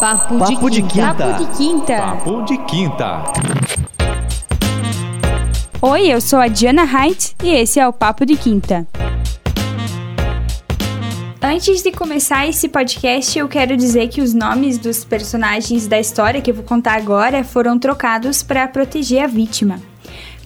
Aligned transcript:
Papo, 0.00 0.38
Papo 0.38 0.70
de, 0.70 0.82
quinta. 0.82 1.14
Papo 1.14 1.38
de 1.38 1.56
quinta. 1.56 1.96
Papo 1.96 2.42
de 2.42 2.58
quinta. 2.58 3.22
Oi, 5.80 6.06
eu 6.06 6.20
sou 6.20 6.38
a 6.38 6.48
Diana 6.48 6.82
Haidt 6.82 7.34
e 7.42 7.48
esse 7.48 7.80
é 7.80 7.88
o 7.88 7.94
Papo 7.94 8.26
de 8.26 8.36
Quinta. 8.36 8.86
Antes 11.40 11.82
de 11.82 11.90
começar 11.92 12.46
esse 12.46 12.68
podcast, 12.68 13.38
eu 13.38 13.48
quero 13.48 13.74
dizer 13.74 14.08
que 14.08 14.20
os 14.20 14.34
nomes 14.34 14.76
dos 14.76 15.02
personagens 15.02 15.86
da 15.86 15.98
história 15.98 16.42
que 16.42 16.50
eu 16.50 16.54
vou 16.54 16.64
contar 16.64 16.96
agora 16.96 17.42
foram 17.42 17.78
trocados 17.78 18.42
para 18.42 18.68
proteger 18.68 19.24
a 19.24 19.26
vítima. 19.26 19.80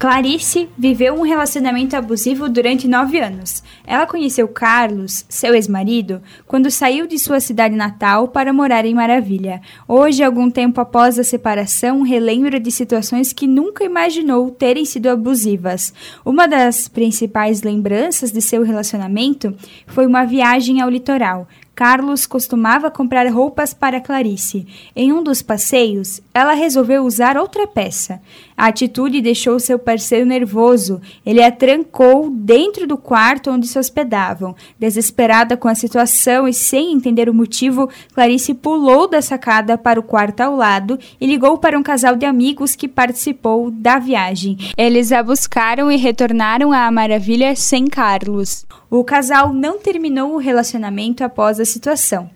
Clarice 0.00 0.66
viveu 0.78 1.12
um 1.12 1.20
relacionamento 1.20 1.94
abusivo 1.94 2.48
durante 2.48 2.88
nove 2.88 3.20
anos. 3.20 3.62
Ela 3.86 4.06
conheceu 4.06 4.48
Carlos, 4.48 5.26
seu 5.28 5.54
ex-marido, 5.54 6.22
quando 6.46 6.70
saiu 6.70 7.06
de 7.06 7.18
sua 7.18 7.38
cidade 7.38 7.76
natal 7.76 8.26
para 8.26 8.50
morar 8.50 8.86
em 8.86 8.94
Maravilha. 8.94 9.60
Hoje, 9.86 10.22
algum 10.22 10.50
tempo 10.50 10.80
após 10.80 11.18
a 11.18 11.22
separação, 11.22 12.00
relembra 12.00 12.58
de 12.58 12.70
situações 12.70 13.34
que 13.34 13.46
nunca 13.46 13.84
imaginou 13.84 14.50
terem 14.50 14.86
sido 14.86 15.06
abusivas. 15.08 15.92
Uma 16.24 16.48
das 16.48 16.88
principais 16.88 17.60
lembranças 17.60 18.32
de 18.32 18.40
seu 18.40 18.62
relacionamento 18.62 19.54
foi 19.86 20.06
uma 20.06 20.24
viagem 20.24 20.80
ao 20.80 20.88
litoral. 20.88 21.46
Carlos 21.80 22.26
costumava 22.26 22.90
comprar 22.90 23.26
roupas 23.32 23.72
para 23.72 24.02
Clarice. 24.02 24.66
Em 24.94 25.14
um 25.14 25.22
dos 25.22 25.40
passeios, 25.40 26.20
ela 26.34 26.52
resolveu 26.52 27.06
usar 27.06 27.38
outra 27.38 27.66
peça. 27.66 28.20
A 28.54 28.66
atitude 28.66 29.22
deixou 29.22 29.58
seu 29.58 29.78
parceiro 29.78 30.26
nervoso. 30.26 31.00
Ele 31.24 31.42
a 31.42 31.50
trancou 31.50 32.28
dentro 32.28 32.86
do 32.86 32.98
quarto 32.98 33.50
onde 33.50 33.66
se 33.66 33.78
hospedavam. 33.78 34.54
Desesperada 34.78 35.56
com 35.56 35.68
a 35.68 35.74
situação 35.74 36.46
e 36.46 36.52
sem 36.52 36.92
entender 36.92 37.30
o 37.30 37.34
motivo, 37.34 37.88
Clarice 38.12 38.52
pulou 38.52 39.08
da 39.08 39.22
sacada 39.22 39.78
para 39.78 39.98
o 39.98 40.02
quarto 40.02 40.42
ao 40.42 40.54
lado 40.54 40.98
e 41.18 41.26
ligou 41.26 41.56
para 41.56 41.78
um 41.78 41.82
casal 41.82 42.14
de 42.14 42.26
amigos 42.26 42.76
que 42.76 42.88
participou 42.88 43.70
da 43.70 43.98
viagem. 43.98 44.58
Eles 44.76 45.12
a 45.12 45.22
buscaram 45.22 45.90
e 45.90 45.96
retornaram 45.96 46.74
à 46.74 46.90
Maravilha 46.90 47.56
sem 47.56 47.86
Carlos. 47.86 48.66
O 48.90 49.04
casal 49.04 49.52
não 49.52 49.78
terminou 49.78 50.34
o 50.34 50.38
relacionamento 50.38 51.22
após 51.22 51.60
a 51.60 51.64
situação. 51.64 52.28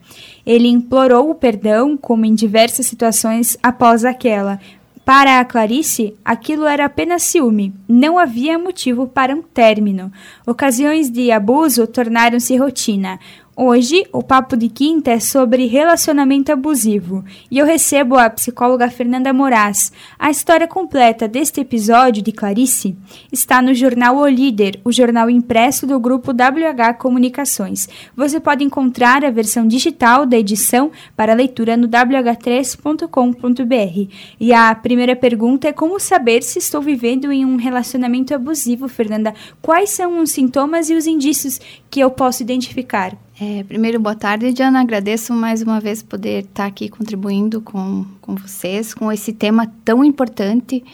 Ele 0.47 0.69
implorou 0.69 1.29
o 1.29 1.35
perdão, 1.35 1.97
como 1.97 2.25
em 2.25 2.33
diversas 2.33 2.87
situações 2.87 3.59
após 3.61 4.05
aquela. 4.05 4.61
Para 5.05 5.41
a 5.41 5.45
Clarice, 5.45 6.15
aquilo 6.25 6.65
era 6.65 6.87
apenas 6.87 7.25
ciúme, 7.25 7.75
não 7.87 8.19
havia 8.19 8.59
motivo 8.59 9.07
para 9.07 9.35
um 9.35 9.43
término. 9.43 10.11
Ocasiões 10.47 11.11
de 11.11 11.31
abuso 11.31 11.87
tornaram-se 11.87 12.57
rotina. 12.57 13.19
Hoje, 13.57 14.05
o 14.13 14.21
papo 14.21 14.57
de 14.57 14.69
quinta 14.69 15.13
é 15.13 15.21
sobre 15.21 15.67
relacionamento 15.67 16.51
abusivo 16.51 17.25
e 17.49 17.57
eu 17.57 17.65
recebo 17.65 18.19
a 18.19 18.29
psicóloga 18.29 18.91
Fernanda 18.91 19.33
Moraes. 19.33 19.93
A 20.19 20.29
história 20.29 20.67
completa 20.67 21.29
deste 21.29 21.61
episódio 21.61 22.21
de 22.21 22.33
Clarice 22.33 22.97
está 23.31 23.63
no 23.63 23.73
jornal 23.73 24.17
O 24.17 24.27
Líder, 24.27 24.81
o 24.85 24.91
jornal 24.91 25.31
impresso 25.31 25.87
do 25.87 26.01
grupo 26.01 26.33
WH 26.33 26.99
Comunicações. 26.99 27.89
Você 28.17 28.41
pode 28.41 28.65
encontrar 28.65 29.25
a 29.25 29.31
versão 29.31 29.69
digital 29.69 30.27
da 30.27 30.37
edição 30.37 30.91
para 31.17 31.33
leitura 31.33 31.77
no 31.77 31.87
wh3.com.br. 31.87 34.13
E 34.41 34.53
a 34.53 34.75
primeira 34.75 35.15
pergunta 35.15 35.69
é 35.69 35.73
como 35.73 36.01
saber 36.01 36.43
se 36.43 36.59
estou 36.59 36.83
vivendo 36.83 37.31
em 37.31 37.45
um 37.45 37.55
relacionamento 37.55 38.35
abusivo, 38.35 38.89
Fernanda? 38.89 39.33
Quais 39.63 39.91
são 39.91 40.19
os 40.19 40.33
sintomas 40.33 40.91
e 40.91 40.95
os 40.95 41.07
indícios 41.07 41.61
que 41.89 42.01
eu 42.01 42.11
posso 42.11 42.43
identificar? 42.43 43.17
É, 43.41 43.65
primeiro, 43.65 43.99
boa 43.99 44.15
tarde, 44.15 44.53
Diana. 44.53 44.81
Agradeço 44.81 45.33
mais 45.33 45.61
uma 45.61 45.81
vez 45.81 46.05
poder 46.05 46.45
estar 46.45 46.67
aqui 46.67 46.89
contribuindo 46.89 47.61
com, 47.61 48.07
com 48.21 48.37
vocês, 48.37 48.95
com 48.95 49.11
esse 49.11 49.33
tema 49.33 49.73
tão 49.85 50.05
importante 50.05 50.85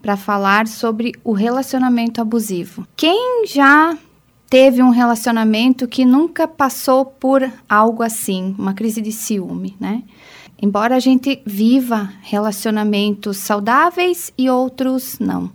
para 0.00 0.16
falar 0.16 0.68
sobre 0.68 1.12
o 1.24 1.32
relacionamento 1.32 2.20
abusivo. 2.20 2.86
Quem 2.96 3.44
já 3.46 3.98
teve 4.48 4.80
um 4.80 4.90
relacionamento 4.90 5.88
que 5.88 6.04
nunca 6.04 6.46
passou 6.46 7.04
por 7.04 7.42
algo 7.68 8.04
assim, 8.04 8.54
uma 8.56 8.74
crise 8.74 9.02
de 9.02 9.10
ciúme, 9.10 9.76
né? 9.80 10.04
Embora 10.62 10.94
a 10.94 11.00
gente 11.00 11.42
viva 11.44 12.12
relacionamentos 12.22 13.38
saudáveis 13.38 14.32
e 14.38 14.48
outros 14.48 15.18
não. 15.18 15.50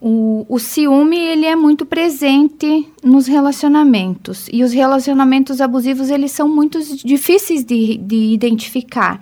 O, 0.00 0.46
o 0.48 0.58
ciúme 0.58 1.18
ele 1.18 1.44
é 1.44 1.56
muito 1.56 1.84
presente 1.84 2.88
nos 3.02 3.26
relacionamentos. 3.26 4.48
E 4.52 4.62
os 4.62 4.72
relacionamentos 4.72 5.60
abusivos 5.60 6.10
eles 6.10 6.32
são 6.32 6.48
muito 6.48 6.78
difíceis 7.04 7.64
de, 7.64 7.96
de 7.96 8.32
identificar. 8.32 9.20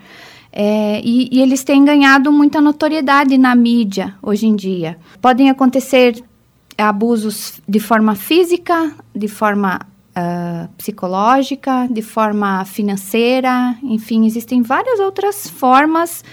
É, 0.53 1.01
e, 1.05 1.29
e 1.31 1.43
eles 1.43 1.63
têm 1.65 1.85
ganhado 1.85 2.33
muita 2.33 2.61
notoriedade 2.61 3.37
na 3.37 3.55
mídia 3.55 4.15
hoje 4.23 4.47
em 4.47 4.57
dia. 4.57 4.99
Podem 5.21 5.51
acontecer 5.51 6.23
abusos 6.79 7.61
de 7.67 7.81
forma 7.81 8.15
física, 8.15 8.93
de 9.15 9.29
forma 9.29 9.81
uh, 10.17 10.69
psicológica, 10.77 11.87
de 11.91 12.03
forma 12.03 12.65
financeira, 12.65 13.77
enfim, 13.83 14.27
existem 14.27 14.63
várias 14.63 15.01
outras 15.01 15.49
formas 15.49 16.25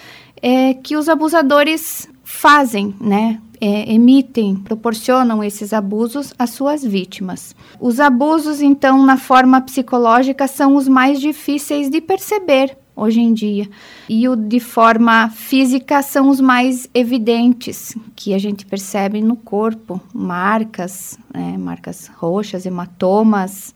é, 0.41 0.73
que 0.73 0.97
os 0.97 1.07
abusadores 1.07 2.09
fazem, 2.33 2.93
né? 2.99 3.39
É, 3.61 3.93
emitem, 3.93 4.55
proporcionam 4.55 5.41
esses 5.41 5.71
abusos 5.71 6.33
às 6.37 6.49
suas 6.49 6.83
vítimas. 6.83 7.55
Os 7.79 7.99
abusos, 7.99 8.61
então, 8.61 9.05
na 9.05 9.15
forma 9.15 9.61
psicológica, 9.61 10.47
são 10.47 10.75
os 10.75 10.87
mais 10.89 11.21
difíceis 11.21 11.89
de 11.89 12.01
perceber 12.01 12.77
hoje 12.93 13.21
em 13.21 13.33
dia. 13.33 13.69
E 14.09 14.27
o 14.27 14.35
de 14.35 14.59
forma 14.59 15.29
física 15.29 16.01
são 16.01 16.27
os 16.27 16.41
mais 16.41 16.89
evidentes, 16.93 17.95
que 18.15 18.33
a 18.33 18.37
gente 18.37 18.65
percebe 18.65 19.21
no 19.21 19.37
corpo, 19.37 20.01
marcas, 20.13 21.17
né, 21.33 21.55
marcas 21.57 22.11
roxas, 22.17 22.65
hematomas. 22.65 23.73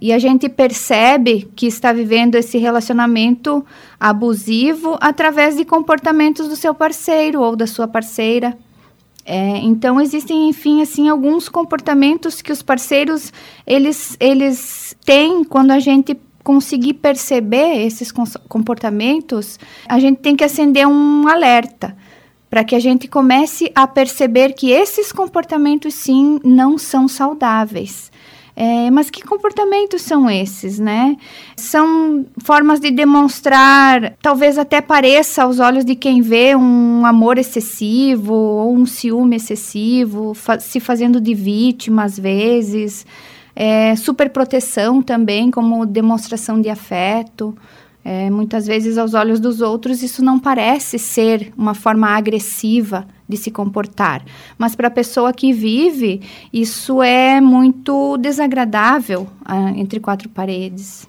E 0.00 0.12
a 0.12 0.18
gente 0.18 0.48
percebe 0.48 1.48
que 1.56 1.66
está 1.66 1.92
vivendo 1.92 2.36
esse 2.36 2.58
relacionamento 2.58 3.64
abusivo 3.98 4.96
através 5.00 5.56
de 5.56 5.64
comportamentos 5.64 6.48
do 6.48 6.56
seu 6.56 6.74
parceiro 6.74 7.40
ou 7.40 7.56
da 7.56 7.66
sua 7.66 7.88
parceira. 7.88 8.56
É, 9.24 9.58
então 9.58 10.00
existem, 10.00 10.48
enfim, 10.48 10.80
assim, 10.80 11.08
alguns 11.08 11.48
comportamentos 11.48 12.40
que 12.40 12.50
os 12.50 12.62
parceiros 12.62 13.32
eles, 13.66 14.16
eles 14.18 14.96
têm 15.04 15.44
quando 15.44 15.70
a 15.70 15.78
gente 15.78 16.18
conseguir 16.42 16.94
perceber 16.94 17.84
esses 17.84 18.10
comportamentos, 18.48 19.58
a 19.86 19.98
gente 19.98 20.20
tem 20.20 20.34
que 20.34 20.42
acender 20.42 20.86
um 20.86 21.28
alerta 21.28 21.94
para 22.48 22.64
que 22.64 22.74
a 22.74 22.80
gente 22.80 23.06
comece 23.06 23.70
a 23.74 23.86
perceber 23.86 24.54
que 24.54 24.70
esses 24.70 25.12
comportamentos 25.12 25.92
sim 25.92 26.40
não 26.42 26.78
são 26.78 27.06
saudáveis. 27.06 28.07
É, 28.60 28.90
mas 28.90 29.08
que 29.08 29.22
comportamentos 29.22 30.02
são 30.02 30.28
esses, 30.28 30.80
né? 30.80 31.16
São 31.56 32.26
formas 32.42 32.80
de 32.80 32.90
demonstrar, 32.90 34.14
talvez 34.20 34.58
até 34.58 34.80
pareça 34.80 35.44
aos 35.44 35.60
olhos 35.60 35.84
de 35.84 35.94
quem 35.94 36.20
vê 36.20 36.56
um 36.56 37.06
amor 37.06 37.38
excessivo 37.38 38.34
ou 38.34 38.74
um 38.74 38.84
ciúme 38.84 39.36
excessivo, 39.36 40.34
fa 40.34 40.58
se 40.58 40.80
fazendo 40.80 41.20
de 41.20 41.34
vítima 41.34 42.02
às 42.02 42.18
vezes, 42.18 43.06
é, 43.54 43.94
superproteção 43.94 45.02
também 45.02 45.52
como 45.52 45.86
demonstração 45.86 46.60
de 46.60 46.68
afeto. 46.68 47.56
É, 48.04 48.28
muitas 48.28 48.66
vezes, 48.66 48.98
aos 48.98 49.14
olhos 49.14 49.38
dos 49.38 49.60
outros, 49.60 50.02
isso 50.02 50.20
não 50.20 50.36
parece 50.36 50.98
ser 50.98 51.52
uma 51.56 51.74
forma 51.74 52.08
agressiva 52.08 53.06
de 53.28 53.36
se 53.36 53.50
comportar, 53.50 54.24
mas 54.56 54.74
para 54.74 54.88
a 54.88 54.90
pessoa 54.90 55.32
que 55.32 55.52
vive, 55.52 56.22
isso 56.52 57.02
é 57.02 57.40
muito 57.40 58.16
desagradável 58.16 59.26
ah, 59.44 59.70
entre 59.76 60.00
quatro 60.00 60.28
paredes. 60.28 61.06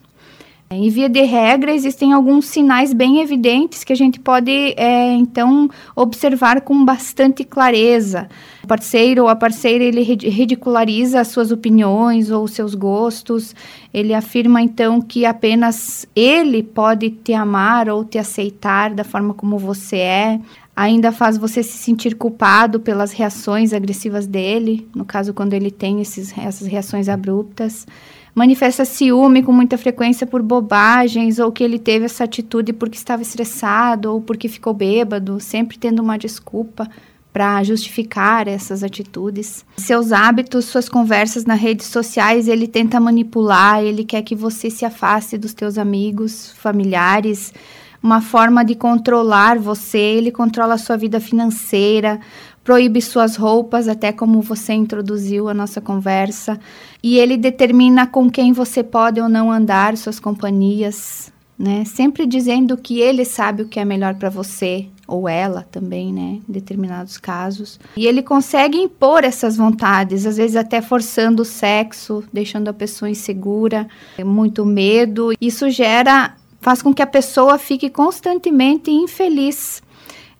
Em 0.71 0.87
via 0.87 1.09
de 1.09 1.23
regra, 1.23 1.73
existem 1.73 2.13
alguns 2.13 2.45
sinais 2.45 2.93
bem 2.93 3.21
evidentes 3.21 3.83
que 3.83 3.91
a 3.91 3.95
gente 3.95 4.19
pode, 4.19 4.51
é, 4.77 5.13
então, 5.13 5.67
observar 5.95 6.61
com 6.61 6.85
bastante 6.85 7.43
clareza. 7.43 8.29
O 8.63 8.67
parceiro 8.67 9.23
ou 9.23 9.29
a 9.29 9.35
parceira, 9.35 9.83
ele 9.83 10.03
ridiculariza 10.03 11.21
as 11.21 11.29
suas 11.29 11.51
opiniões 11.51 12.29
ou 12.29 12.47
seus 12.47 12.75
gostos. 12.75 13.55
Ele 13.91 14.13
afirma, 14.13 14.61
então, 14.61 15.01
que 15.01 15.25
apenas 15.25 16.07
ele 16.15 16.61
pode 16.61 17.09
te 17.09 17.33
amar 17.33 17.89
ou 17.89 18.05
te 18.05 18.19
aceitar 18.19 18.93
da 18.93 19.03
forma 19.03 19.33
como 19.33 19.57
você 19.57 19.97
é. 19.97 20.39
Ainda 20.81 21.11
faz 21.11 21.37
você 21.37 21.61
se 21.61 21.77
sentir 21.77 22.15
culpado 22.15 22.79
pelas 22.79 23.11
reações 23.11 23.73
agressivas 23.73 24.25
dele, 24.25 24.87
no 24.95 25.03
caso, 25.03 25.33
quando 25.33 25.53
ele 25.53 25.69
tem 25.69 25.99
esses, 25.99 26.33
essas 26.37 26.65
reações 26.65 27.09
abruptas 27.09 27.85
manifesta 28.33 28.85
ciúme 28.85 29.43
com 29.43 29.51
muita 29.51 29.77
frequência 29.77 30.25
por 30.25 30.41
bobagens 30.41 31.37
ou 31.37 31.51
que 31.51 31.65
ele 31.65 31.77
teve 31.77 32.05
essa 32.05 32.23
atitude 32.23 32.71
porque 32.71 32.95
estava 32.95 33.21
estressado 33.21 34.13
ou 34.13 34.21
porque 34.21 34.47
ficou 34.47 34.73
bêbado, 34.73 35.41
sempre 35.41 35.77
tendo 35.77 36.01
uma 36.01 36.17
desculpa 36.17 36.87
para 37.33 37.61
justificar 37.61 38.47
essas 38.47 38.81
atitudes. 38.81 39.65
Seus 39.75 40.13
hábitos, 40.13 40.63
suas 40.63 40.87
conversas 40.87 41.43
nas 41.43 41.59
redes 41.59 41.87
sociais, 41.87 42.47
ele 42.47 42.69
tenta 42.69 43.01
manipular, 43.01 43.83
ele 43.83 44.05
quer 44.05 44.21
que 44.21 44.35
você 44.35 44.69
se 44.69 44.85
afaste 44.85 45.37
dos 45.37 45.53
teus 45.53 45.77
amigos, 45.77 46.53
familiares, 46.53 47.53
uma 48.01 48.21
forma 48.21 48.63
de 48.63 48.75
controlar 48.75 49.59
você, 49.59 49.97
ele 49.97 50.31
controla 50.31 50.75
a 50.75 50.77
sua 50.77 50.97
vida 50.97 51.19
financeira, 51.19 52.19
proíbe 52.63 53.01
suas 53.01 53.35
roupas, 53.35 53.87
até 53.87 54.11
como 54.11 54.41
você 54.41 54.73
introduziu 54.73 55.49
a 55.49 55.53
nossa 55.53 55.81
conversa, 55.81 56.59
e 57.01 57.17
ele 57.17 57.35
determina 57.37 58.05
com 58.05 58.29
quem 58.29 58.53
você 58.53 58.83
pode 58.83 59.19
ou 59.19 59.27
não 59.27 59.51
andar, 59.51 59.97
suas 59.97 60.19
companhias, 60.19 61.31
né? 61.57 61.83
Sempre 61.83 62.25
dizendo 62.25 62.77
que 62.77 62.99
ele 62.99 63.25
sabe 63.25 63.63
o 63.63 63.67
que 63.67 63.79
é 63.79 63.85
melhor 63.85 64.15
para 64.15 64.29
você, 64.29 64.87
ou 65.07 65.27
ela 65.27 65.65
também, 65.71 66.13
né, 66.13 66.39
em 66.47 66.51
determinados 66.51 67.17
casos. 67.17 67.79
E 67.97 68.05
ele 68.05 68.21
consegue 68.21 68.77
impor 68.77 69.23
essas 69.23 69.57
vontades, 69.57 70.25
às 70.25 70.37
vezes 70.37 70.55
até 70.55 70.81
forçando 70.81 71.41
o 71.41 71.45
sexo, 71.45 72.23
deixando 72.31 72.67
a 72.67 72.73
pessoa 72.73 73.09
insegura, 73.09 73.87
muito 74.23 74.63
medo. 74.63 75.33
Isso 75.41 75.69
gera 75.69 76.35
faz 76.59 76.81
com 76.81 76.93
que 76.93 77.01
a 77.01 77.07
pessoa 77.07 77.57
fique 77.57 77.89
constantemente 77.89 78.91
infeliz. 78.91 79.81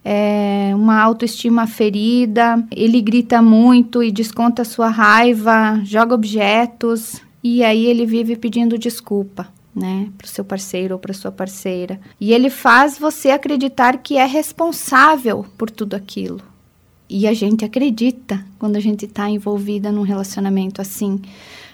É 0.04 0.72
uma 0.74 1.02
autoestima 1.02 1.68
ferida, 1.68 2.66
ele 2.72 3.02
grita 3.02 3.42
muito 3.42 4.02
e 4.02 4.12
desconta 4.12 4.64
sua 4.64 4.88
raiva, 4.88 5.82
joga 5.84 6.16
objetos 6.16 7.22
e 7.44 7.64
aí 7.64 7.86
ele 7.86 8.06
vive 8.06 8.36
pedindo 8.36 8.78
desculpa 8.78 9.48
né, 9.76 10.10
para 10.18 10.26
o 10.26 10.30
seu 10.30 10.44
parceiro 10.44 10.96
ou 10.96 11.00
para 11.00 11.14
sua 11.14 11.32
parceira. 11.32 12.00
E 12.20 12.34
ele 12.34 12.50
faz 12.50 12.98
você 12.98 13.30
acreditar 13.32 13.98
que 13.98 14.18
é 14.18 14.26
responsável 14.26 15.46
por 15.58 15.70
tudo 15.70 15.96
aquilo. 15.96 16.42
E 17.10 17.28
a 17.28 17.34
gente 17.34 17.66
acredita 17.66 18.46
quando 18.60 18.76
a 18.76 18.80
gente 18.80 19.06
está 19.06 19.30
envolvida 19.30 19.92
num 19.92 20.04
relacionamento 20.04 20.82
assim, 20.82 21.20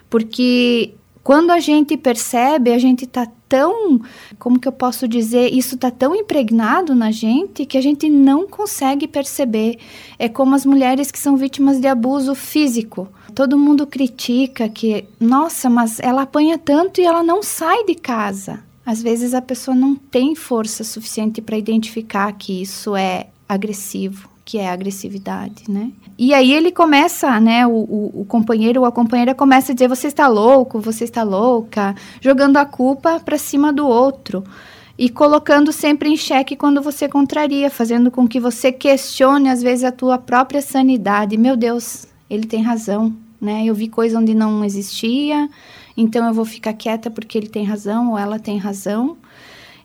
porque 0.10 0.94
quando 1.26 1.50
a 1.50 1.60
gente 1.60 1.98
percebe, 1.98 2.72
a 2.72 2.78
gente 2.78 3.06
está 3.06 3.28
tão, 3.50 4.00
como 4.38 4.60
que 4.60 4.68
eu 4.68 4.72
posso 4.72 5.08
dizer, 5.08 5.52
isso 5.52 5.74
está 5.74 5.90
tão 5.90 6.16
impregnado 6.16 6.94
na 6.94 7.10
gente 7.10 7.66
que 7.66 7.80
a 7.80 7.82
gente 7.82 8.08
não 8.08 8.48
consegue 8.48 9.08
perceber. 9.08 9.80
É 10.20 10.30
como 10.30 10.54
as 10.54 10.68
mulheres 10.68 11.10
que 11.10 11.18
são 11.18 11.36
vítimas 11.36 11.80
de 11.80 11.88
abuso 11.88 12.36
físico. 12.36 13.08
Todo 13.34 13.58
mundo 13.58 13.88
critica 13.88 14.70
que, 14.70 15.06
nossa, 15.20 15.68
mas 15.68 16.00
ela 16.00 16.22
apanha 16.22 16.60
tanto 16.60 17.02
e 17.02 17.06
ela 17.06 17.24
não 17.24 17.42
sai 17.42 17.86
de 17.86 17.96
casa. 17.96 18.64
Às 18.86 19.02
vezes 19.02 19.34
a 19.34 19.42
pessoa 19.42 19.74
não 19.74 19.96
tem 19.96 20.36
força 20.36 20.84
suficiente 20.84 21.42
para 21.42 21.58
identificar 21.58 22.32
que 22.34 22.62
isso 22.62 22.96
é 22.96 23.30
agressivo 23.50 24.35
que 24.46 24.60
é 24.60 24.70
a 24.70 24.74
agressividade, 24.74 25.64
né? 25.68 25.92
E 26.18 26.32
aí 26.32 26.54
ele 26.54 26.72
começa, 26.72 27.40
né, 27.40 27.66
o, 27.66 27.72
o, 27.72 28.22
o, 28.22 28.26
companheiro 28.26 28.82
ou 28.82 28.86
a 28.86 28.92
companheira 28.92 29.34
começa 29.34 29.72
a 29.72 29.76
dizer 29.76 29.90
você 29.90 30.08
está 30.08 30.28
louco, 30.28 30.80
você 30.80 31.04
está 31.04 31.24
louca, 31.24 31.96
jogando 32.22 32.58
a 32.58 32.66
culpa 32.66 33.20
para 33.20 33.40
cima 33.40 33.74
do 33.74 33.88
outro 33.88 34.44
e 34.98 35.10
colocando 35.10 35.74
sempre 35.74 36.10
em 36.10 36.16
xeque 36.16 36.56
quando 36.56 36.82
você 36.82 37.10
contraria, 37.10 37.72
fazendo 37.72 38.12
com 38.12 38.28
que 38.28 38.40
você 38.40 38.72
questione 38.72 39.50
às 39.50 39.64
vezes 39.64 39.84
a 39.84 39.92
tua 39.92 40.18
própria 40.20 40.62
sanidade. 40.62 41.38
Meu 41.38 41.58
Deus, 41.58 42.06
ele 42.30 42.46
tem 42.46 42.62
razão, 42.62 43.14
né? 43.42 43.66
Eu 43.66 43.74
vi 43.74 43.88
coisa 43.88 44.20
onde 44.20 44.36
não 44.36 44.64
existia, 44.64 45.50
então 45.98 46.26
eu 46.28 46.34
vou 46.34 46.46
ficar 46.46 46.74
quieta 46.74 47.10
porque 47.10 47.38
ele 47.38 47.50
tem 47.50 47.66
razão 47.66 48.12
ou 48.12 48.18
ela 48.18 48.40
tem 48.40 48.58
razão. 48.58 49.18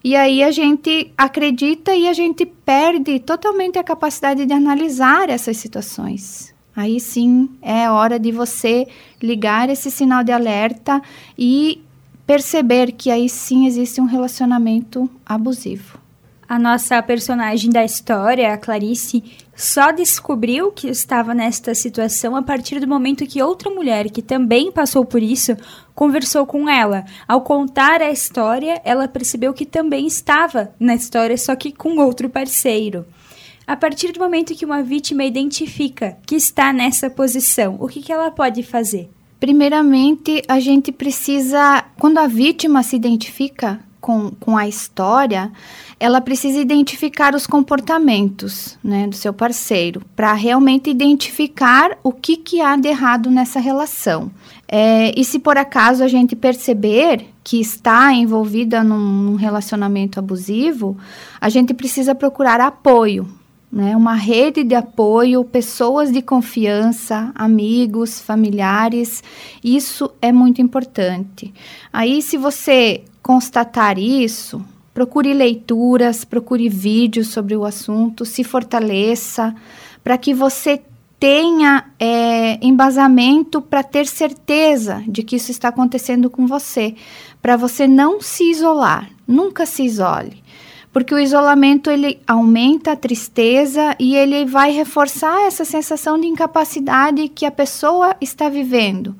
E 0.03 0.17
aí 0.17 0.43
a 0.43 0.51
gente 0.51 1.13
acredita 1.17 1.95
e 1.95 2.09
a 2.09 2.13
gente 2.13 2.47
perde 2.47 3.21
totalmente 3.21 3.79
a 3.79 3.85
capacidade 3.85 4.47
de 4.47 4.53
analisar 4.53 5.29
essas 5.29 5.59
situações. 5.59 6.55
Aí 6.75 6.99
sim 6.99 7.51
é 7.61 7.91
hora 7.91 8.19
de 8.19 8.33
você 8.33 8.89
ligar 9.23 9.69
esse 9.69 9.91
sinal 9.91 10.25
de 10.25 10.33
alerta 10.33 11.03
e 11.37 11.83
perceber 12.27 12.93
que 12.93 13.11
aí 13.11 13.29
sim 13.29 13.67
existe 13.67 14.01
um 14.01 14.07
relacionamento 14.07 15.11
abusivo. 15.27 15.99
A 16.49 16.59
nossa 16.59 17.03
personagem 17.03 17.71
da 17.71 17.85
história, 17.85 18.53
a 18.53 18.59
Clarice, 18.59 19.23
só 19.61 19.93
descobriu 19.93 20.73
que 20.73 20.89
estava 20.89 21.35
nesta 21.35 21.75
situação 21.75 22.35
a 22.35 22.43
partir 22.43 22.81
do 22.81 22.89
momento 22.89 23.27
que 23.27 23.43
outra 23.43 23.71
mulher 23.71 24.11
que 24.11 24.23
também 24.23 24.73
passou 24.73 25.05
por 25.05 25.23
isso 25.23 25.55
conversou 25.95 26.47
com 26.47 26.69
ela. 26.69 27.05
Ao 27.29 27.43
contar 27.43 28.01
a 28.01 28.11
história, 28.11 28.81
ela 28.85 29.07
percebeu 29.07 29.53
que 29.53 29.67
também 29.67 30.07
estava 30.07 30.75
na 30.81 30.95
história, 30.95 31.37
só 31.37 31.55
que 31.55 31.73
com 31.73 31.99
outro 31.99 32.31
parceiro. 32.31 33.05
A 33.67 33.77
partir 33.77 34.13
do 34.13 34.21
momento 34.21 34.55
que 34.55 34.65
uma 34.65 34.83
vítima 34.83 35.25
identifica 35.25 36.17
que 36.27 36.35
está 36.35 36.73
nessa 36.73 37.11
posição, 37.11 37.77
o 37.79 37.87
que, 37.87 38.01
que 38.01 38.13
ela 38.13 38.31
pode 38.31 38.63
fazer? 38.63 39.11
Primeiramente, 39.39 40.43
a 40.49 40.59
gente 40.59 40.91
precisa, 40.91 41.85
quando 41.99 42.19
a 42.19 42.27
vítima 42.27 42.83
se 42.83 42.97
identifica 42.97 43.79
com, 44.01 44.31
com 44.41 44.57
a 44.57 44.67
história, 44.67 45.53
ela 45.99 46.21
precisa 46.21 46.59
identificar 46.59 47.35
os 47.35 47.47
comportamentos 47.47 48.79
né, 48.83 49.07
do 49.07 49.15
seu 49.15 49.33
parceiro 49.33 50.03
para 50.17 50.33
realmente 50.33 50.89
identificar 50.89 51.99
o 52.03 52.13
que, 52.13 52.37
que 52.37 52.61
há 52.61 52.77
de 52.77 52.89
errado 52.89 53.31
nessa 53.31 53.61
relação. 53.61 54.31
É, 54.67 55.13
e 55.19 55.25
se 55.25 55.39
por 55.39 55.59
acaso 55.59 56.03
a 56.03 56.09
gente 56.09 56.35
perceber 56.35 57.27
que 57.43 57.61
está 57.61 58.13
envolvida 58.13 58.83
num, 58.83 58.99
num 58.99 59.35
relacionamento 59.35 60.19
abusivo, 60.19 60.97
a 61.41 61.49
gente 61.49 61.75
precisa 61.75 62.15
procurar 62.15 62.61
apoio, 62.61 63.29
né, 63.71 63.97
uma 63.97 64.15
rede 64.15 64.65
de 64.65 64.75
apoio, 64.75 65.45
pessoas 65.45 66.11
de 66.11 66.21
confiança, 66.21 67.31
amigos, 67.35 68.21
familiares, 68.21 69.23
isso 69.63 70.11
é 70.21 70.33
muito 70.33 70.61
importante. 70.61 71.55
Aí, 71.93 72.21
se 72.21 72.37
você 72.37 73.05
constatar 73.31 73.97
isso, 73.97 74.61
procure 74.93 75.33
leituras, 75.33 76.25
procure 76.25 76.69
vídeos 76.69 77.29
sobre 77.29 77.55
o 77.55 77.65
assunto, 77.65 78.25
se 78.25 78.43
fortaleça, 78.43 79.55
para 80.03 80.19
que 80.19 80.35
você 80.35 80.83
tenha 81.17 81.85
é, 81.97 82.59
embasamento 82.61 83.63
para 83.63 83.85
ter 83.85 84.09
certeza 84.09 85.05
de 85.07 85.23
que 85.23 85.37
isso 85.37 85.53
está 85.53 85.69
acontecendo 85.69 86.29
com 86.29 86.45
você, 86.45 86.97
para 87.41 87.57
você 87.57 87.87
não 87.87 88.21
se 88.21 88.51
isolar, 88.51 89.09
nunca 89.29 89.65
se 89.65 89.85
isole, 89.85 90.43
porque 90.93 91.15
o 91.15 91.21
isolamento 91.21 91.89
ele 91.89 92.19
aumenta 92.27 92.91
a 92.91 92.97
tristeza 92.97 93.95
e 93.97 94.17
ele 94.17 94.45
vai 94.45 94.73
reforçar 94.73 95.47
essa 95.47 95.65
sensação 95.65 96.19
de 96.19 96.27
incapacidade 96.27 97.29
que 97.29 97.47
a 97.47 97.53
pessoa 97.53 98.17
está 98.21 98.49
vivendo. 98.49 99.15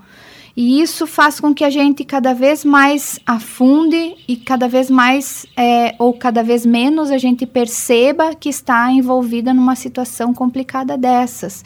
E 0.63 0.83
isso 0.83 1.07
faz 1.07 1.41
com 1.41 1.55
que 1.55 1.65
a 1.65 1.71
gente 1.71 2.05
cada 2.05 2.35
vez 2.35 2.67
mais 2.67 3.19
afunde 3.25 4.15
e 4.29 4.37
cada 4.37 4.69
vez 4.69 4.91
mais, 4.91 5.47
é, 5.57 5.95
ou 5.99 6.13
cada 6.13 6.43
vez 6.43 6.67
menos, 6.67 7.11
a 7.11 7.17
gente 7.17 7.47
perceba 7.47 8.35
que 8.35 8.51
está 8.51 8.93
envolvida 8.93 9.55
numa 9.55 9.75
situação 9.75 10.35
complicada 10.35 10.99
dessas. 10.99 11.65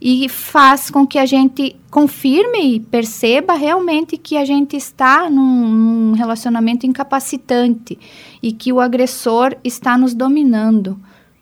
E 0.00 0.28
faz 0.28 0.92
com 0.92 1.04
que 1.04 1.18
a 1.18 1.26
gente 1.26 1.74
confirme 1.90 2.76
e 2.76 2.78
perceba 2.78 3.54
realmente 3.54 4.16
que 4.16 4.36
a 4.36 4.44
gente 4.44 4.76
está 4.76 5.28
num, 5.28 5.66
num 5.66 6.12
relacionamento 6.12 6.86
incapacitante 6.86 7.98
e 8.40 8.52
que 8.52 8.72
o 8.72 8.78
agressor 8.78 9.56
está 9.64 9.98
nos 9.98 10.14
dominando. 10.14 10.96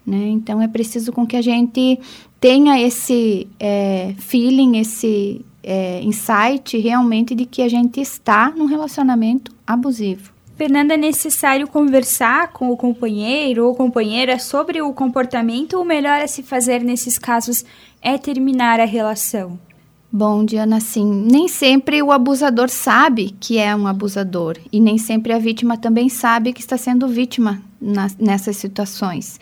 Né? 0.06 0.28
Então 0.28 0.62
é 0.62 0.68
preciso 0.68 1.12
com 1.12 1.26
que 1.26 1.36
a 1.36 1.42
gente 1.42 2.00
tenha 2.40 2.80
esse 2.80 3.46
é, 3.60 4.14
feeling, 4.16 4.78
esse 4.78 5.44
é, 5.64 6.02
insight 6.02 6.78
realmente 6.78 7.34
de 7.34 7.46
que 7.46 7.62
a 7.62 7.68
gente 7.68 8.00
está 8.00 8.50
num 8.50 8.66
relacionamento 8.66 9.52
abusivo. 9.66 10.32
Fernanda, 10.56 10.94
é 10.94 10.96
necessário 10.96 11.66
conversar 11.66 12.52
com 12.52 12.70
o 12.70 12.76
companheiro 12.76 13.66
ou 13.66 13.74
companheira 13.74 14.38
sobre 14.38 14.80
o 14.80 14.92
comportamento 14.92 15.74
ou 15.74 15.84
melhor 15.84 16.20
a 16.20 16.28
se 16.28 16.44
fazer 16.44 16.80
nesses 16.80 17.18
casos 17.18 17.64
é 18.00 18.16
terminar 18.16 18.78
a 18.78 18.84
relação? 18.84 19.58
Bom, 20.12 20.44
Diana, 20.44 20.76
assim, 20.76 21.04
nem 21.04 21.48
sempre 21.48 22.00
o 22.00 22.12
abusador 22.12 22.68
sabe 22.68 23.34
que 23.40 23.58
é 23.58 23.74
um 23.74 23.88
abusador 23.88 24.56
e 24.70 24.78
nem 24.78 24.96
sempre 24.96 25.32
a 25.32 25.40
vítima 25.40 25.76
também 25.76 26.08
sabe 26.08 26.52
que 26.52 26.60
está 26.60 26.78
sendo 26.78 27.08
vítima 27.08 27.60
nas, 27.80 28.16
nessas 28.16 28.56
situações. 28.56 29.40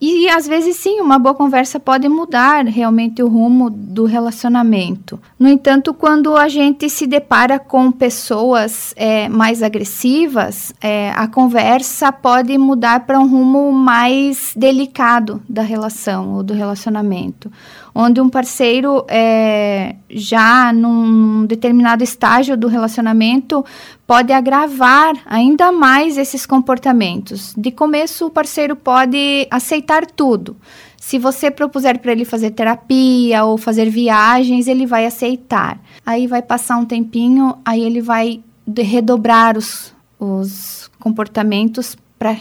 E 0.00 0.28
às 0.30 0.46
vezes 0.46 0.76
sim, 0.76 0.98
uma 1.00 1.18
boa 1.18 1.34
conversa 1.34 1.78
pode 1.78 2.08
mudar 2.08 2.64
realmente 2.64 3.22
o 3.22 3.28
rumo 3.28 3.68
do 3.68 4.06
relacionamento. 4.06 5.20
No 5.38 5.46
entanto, 5.46 5.92
quando 5.92 6.36
a 6.36 6.48
gente 6.48 6.88
se 6.88 7.06
depara 7.06 7.58
com 7.58 7.92
pessoas 7.92 8.94
é, 8.96 9.28
mais 9.28 9.62
agressivas, 9.62 10.72
é, 10.80 11.10
a 11.10 11.28
conversa 11.28 12.10
pode 12.10 12.56
mudar 12.56 13.00
para 13.00 13.20
um 13.20 13.28
rumo 13.28 13.70
mais 13.72 14.54
delicado 14.56 15.42
da 15.46 15.62
relação 15.62 16.34
ou 16.34 16.42
do 16.42 16.54
relacionamento 16.54 17.50
onde 17.94 18.20
um 18.20 18.28
parceiro 18.28 19.04
é, 19.08 19.96
já 20.08 20.72
num 20.72 21.46
determinado 21.46 22.02
estágio 22.04 22.56
do 22.56 22.68
relacionamento 22.68 23.64
pode 24.06 24.32
agravar 24.32 25.14
ainda 25.26 25.70
mais 25.70 26.18
esses 26.18 26.46
comportamentos. 26.46 27.54
De 27.56 27.70
começo, 27.70 28.26
o 28.26 28.30
parceiro 28.30 28.74
pode 28.74 29.46
aceitar 29.50 30.06
tudo. 30.06 30.56
Se 30.96 31.18
você 31.18 31.50
propuser 31.50 31.98
para 31.98 32.12
ele 32.12 32.24
fazer 32.24 32.50
terapia 32.50 33.44
ou 33.44 33.56
fazer 33.56 33.88
viagens, 33.88 34.68
ele 34.68 34.86
vai 34.86 35.06
aceitar. 35.06 35.80
Aí 36.04 36.26
vai 36.26 36.42
passar 36.42 36.76
um 36.76 36.84
tempinho, 36.84 37.56
aí 37.64 37.82
ele 37.82 38.00
vai 38.00 38.42
redobrar 38.78 39.56
os, 39.56 39.94
os 40.18 40.90
comportamentos 41.00 41.96
para 42.18 42.36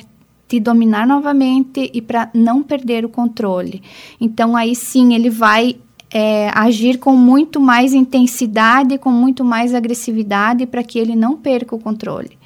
te 0.50 0.60
dominar 0.60 1.08
novamente 1.08 1.90
e 1.94 2.02
para 2.02 2.30
não 2.34 2.64
perder 2.64 3.06
o 3.06 3.10
controle. 3.10 3.82
Então 4.20 4.58
aí 4.58 4.76
sim 4.76 5.14
ele 5.14 5.30
vai 5.30 5.78
é, 6.12 6.50
agir 6.56 6.98
com 6.98 7.16
muito 7.16 7.62
mais 7.62 7.94
intensidade, 7.94 8.98
com 8.98 9.12
muito 9.12 9.46
mais 9.46 9.76
agressividade 9.76 10.66
para 10.66 10.84
que 10.84 10.98
ele 10.98 11.16
não 11.16 11.38
perca 11.38 11.76
o 11.76 11.80
controle. 11.80 12.38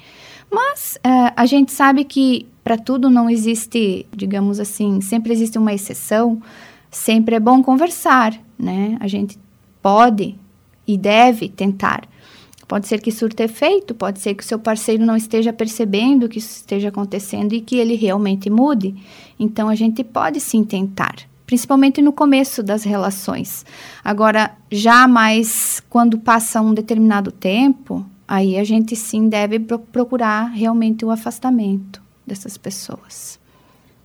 Mas 0.52 0.98
é, 1.02 1.32
a 1.34 1.46
gente 1.46 1.72
sabe 1.72 2.04
que 2.04 2.46
para 2.62 2.76
tudo 2.76 3.08
não 3.08 3.28
existe, 3.28 4.06
digamos 4.14 4.60
assim, 4.60 5.00
sempre 5.00 5.32
existe 5.32 5.58
uma 5.58 5.72
exceção. 5.72 6.40
Sempre 6.90 7.34
é 7.34 7.40
bom 7.40 7.60
conversar, 7.62 8.32
né? 8.56 8.96
A 9.00 9.08
gente 9.08 9.36
pode 9.82 10.36
e 10.86 10.96
deve 10.96 11.48
tentar. 11.48 12.04
Pode 12.66 12.88
ser 12.88 13.00
que 13.00 13.12
surta 13.12 13.44
efeito, 13.44 13.94
pode 13.94 14.20
ser 14.20 14.34
que 14.34 14.42
o 14.42 14.46
seu 14.46 14.58
parceiro 14.58 15.04
não 15.04 15.16
esteja 15.16 15.52
percebendo 15.52 16.28
que 16.28 16.38
isso 16.38 16.56
esteja 16.56 16.88
acontecendo 16.88 17.52
e 17.52 17.60
que 17.60 17.76
ele 17.76 17.94
realmente 17.94 18.48
mude. 18.48 18.94
Então 19.38 19.68
a 19.68 19.74
gente 19.74 20.02
pode 20.02 20.40
sim 20.40 20.64
tentar, 20.64 21.16
principalmente 21.46 22.00
no 22.00 22.12
começo 22.12 22.62
das 22.62 22.82
relações. 22.82 23.66
Agora, 24.02 24.56
já 24.70 25.06
mais 25.06 25.82
quando 25.90 26.18
passa 26.18 26.60
um 26.60 26.72
determinado 26.72 27.30
tempo, 27.30 28.04
aí 28.26 28.58
a 28.58 28.64
gente 28.64 28.96
sim 28.96 29.28
deve 29.28 29.58
procurar 29.58 30.44
realmente 30.46 31.04
o 31.04 31.10
afastamento 31.10 32.02
dessas 32.26 32.56
pessoas. 32.56 33.38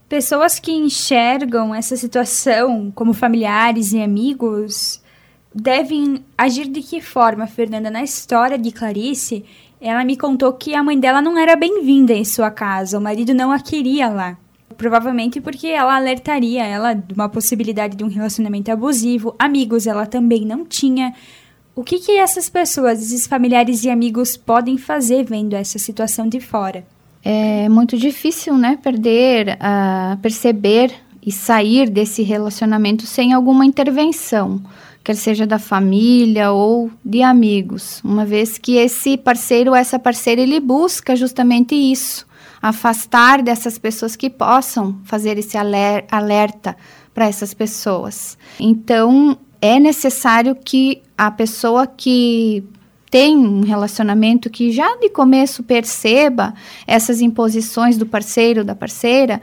Pessoas 0.09 0.59
que 0.59 0.71
enxergam 0.71 1.73
essa 1.73 1.95
situação 1.95 2.91
como 2.93 3.13
familiares 3.13 3.93
e 3.93 4.01
amigos 4.01 5.01
devem 5.53 6.23
agir 6.37 6.67
de 6.67 6.81
que 6.81 7.01
forma, 7.01 7.47
Fernanda? 7.47 7.89
Na 7.89 8.03
história 8.03 8.57
de 8.57 8.71
Clarice, 8.71 9.43
ela 9.81 10.03
me 10.03 10.15
contou 10.15 10.53
que 10.53 10.75
a 10.75 10.83
mãe 10.83 10.99
dela 10.99 11.21
não 11.21 11.37
era 11.37 11.55
bem-vinda 11.55 12.13
em 12.13 12.25
sua 12.25 12.51
casa, 12.51 12.97
o 12.97 13.01
marido 13.01 13.33
não 13.33 13.51
a 13.51 13.59
queria 13.59 14.09
lá. 14.09 14.37
Provavelmente 14.77 15.41
porque 15.41 15.67
ela 15.67 15.95
alertaria 15.95 16.65
ela 16.65 16.93
de 16.93 17.13
uma 17.13 17.27
possibilidade 17.27 17.97
de 17.97 18.03
um 18.03 18.07
relacionamento 18.07 18.71
abusivo. 18.71 19.35
Amigos 19.37 19.87
ela 19.87 20.05
também 20.05 20.45
não 20.45 20.63
tinha. 20.63 21.13
O 21.75 21.83
que, 21.83 21.99
que 21.99 22.11
essas 22.13 22.47
pessoas, 22.47 23.01
esses 23.01 23.27
familiares 23.27 23.83
e 23.83 23.89
amigos, 23.89 24.37
podem 24.37 24.77
fazer 24.77 25.25
vendo 25.25 25.53
essa 25.53 25.77
situação 25.79 26.29
de 26.29 26.39
fora? 26.39 26.85
É 27.23 27.67
muito 27.67 27.97
difícil, 27.97 28.57
né? 28.57 28.77
Perder, 28.81 29.57
uh, 29.57 30.17
perceber 30.17 30.93
e 31.25 31.31
sair 31.31 31.89
desse 31.89 32.21
relacionamento 32.21 33.05
sem 33.05 33.33
alguma 33.33 33.65
intervenção 33.65 34.61
quer 35.03 35.15
seja 35.15 35.45
da 35.47 35.57
família 35.57 36.51
ou 36.51 36.91
de 37.03 37.21
amigos, 37.23 38.01
uma 38.03 38.25
vez 38.25 38.57
que 38.57 38.75
esse 38.75 39.17
parceiro 39.17 39.71
ou 39.71 39.75
essa 39.75 39.97
parceira 39.97 40.41
ele 40.41 40.59
busca 40.59 41.15
justamente 41.15 41.73
isso, 41.75 42.27
afastar 42.61 43.41
dessas 43.41 43.77
pessoas 43.77 44.15
que 44.15 44.29
possam 44.29 44.99
fazer 45.03 45.37
esse 45.37 45.57
alerta 45.57 46.75
para 47.13 47.25
essas 47.27 47.53
pessoas. 47.53 48.37
Então, 48.59 49.37
é 49.61 49.79
necessário 49.79 50.55
que 50.55 51.01
a 51.17 51.31
pessoa 51.31 51.87
que 51.87 52.63
tem 53.09 53.35
um 53.35 53.61
relacionamento 53.61 54.49
que 54.49 54.71
já 54.71 54.95
de 54.97 55.09
começo 55.09 55.63
perceba 55.63 56.53
essas 56.85 57.21
imposições 57.21 57.97
do 57.97 58.05
parceiro 58.05 58.59
ou 58.59 58.65
da 58.65 58.75
parceira, 58.75 59.41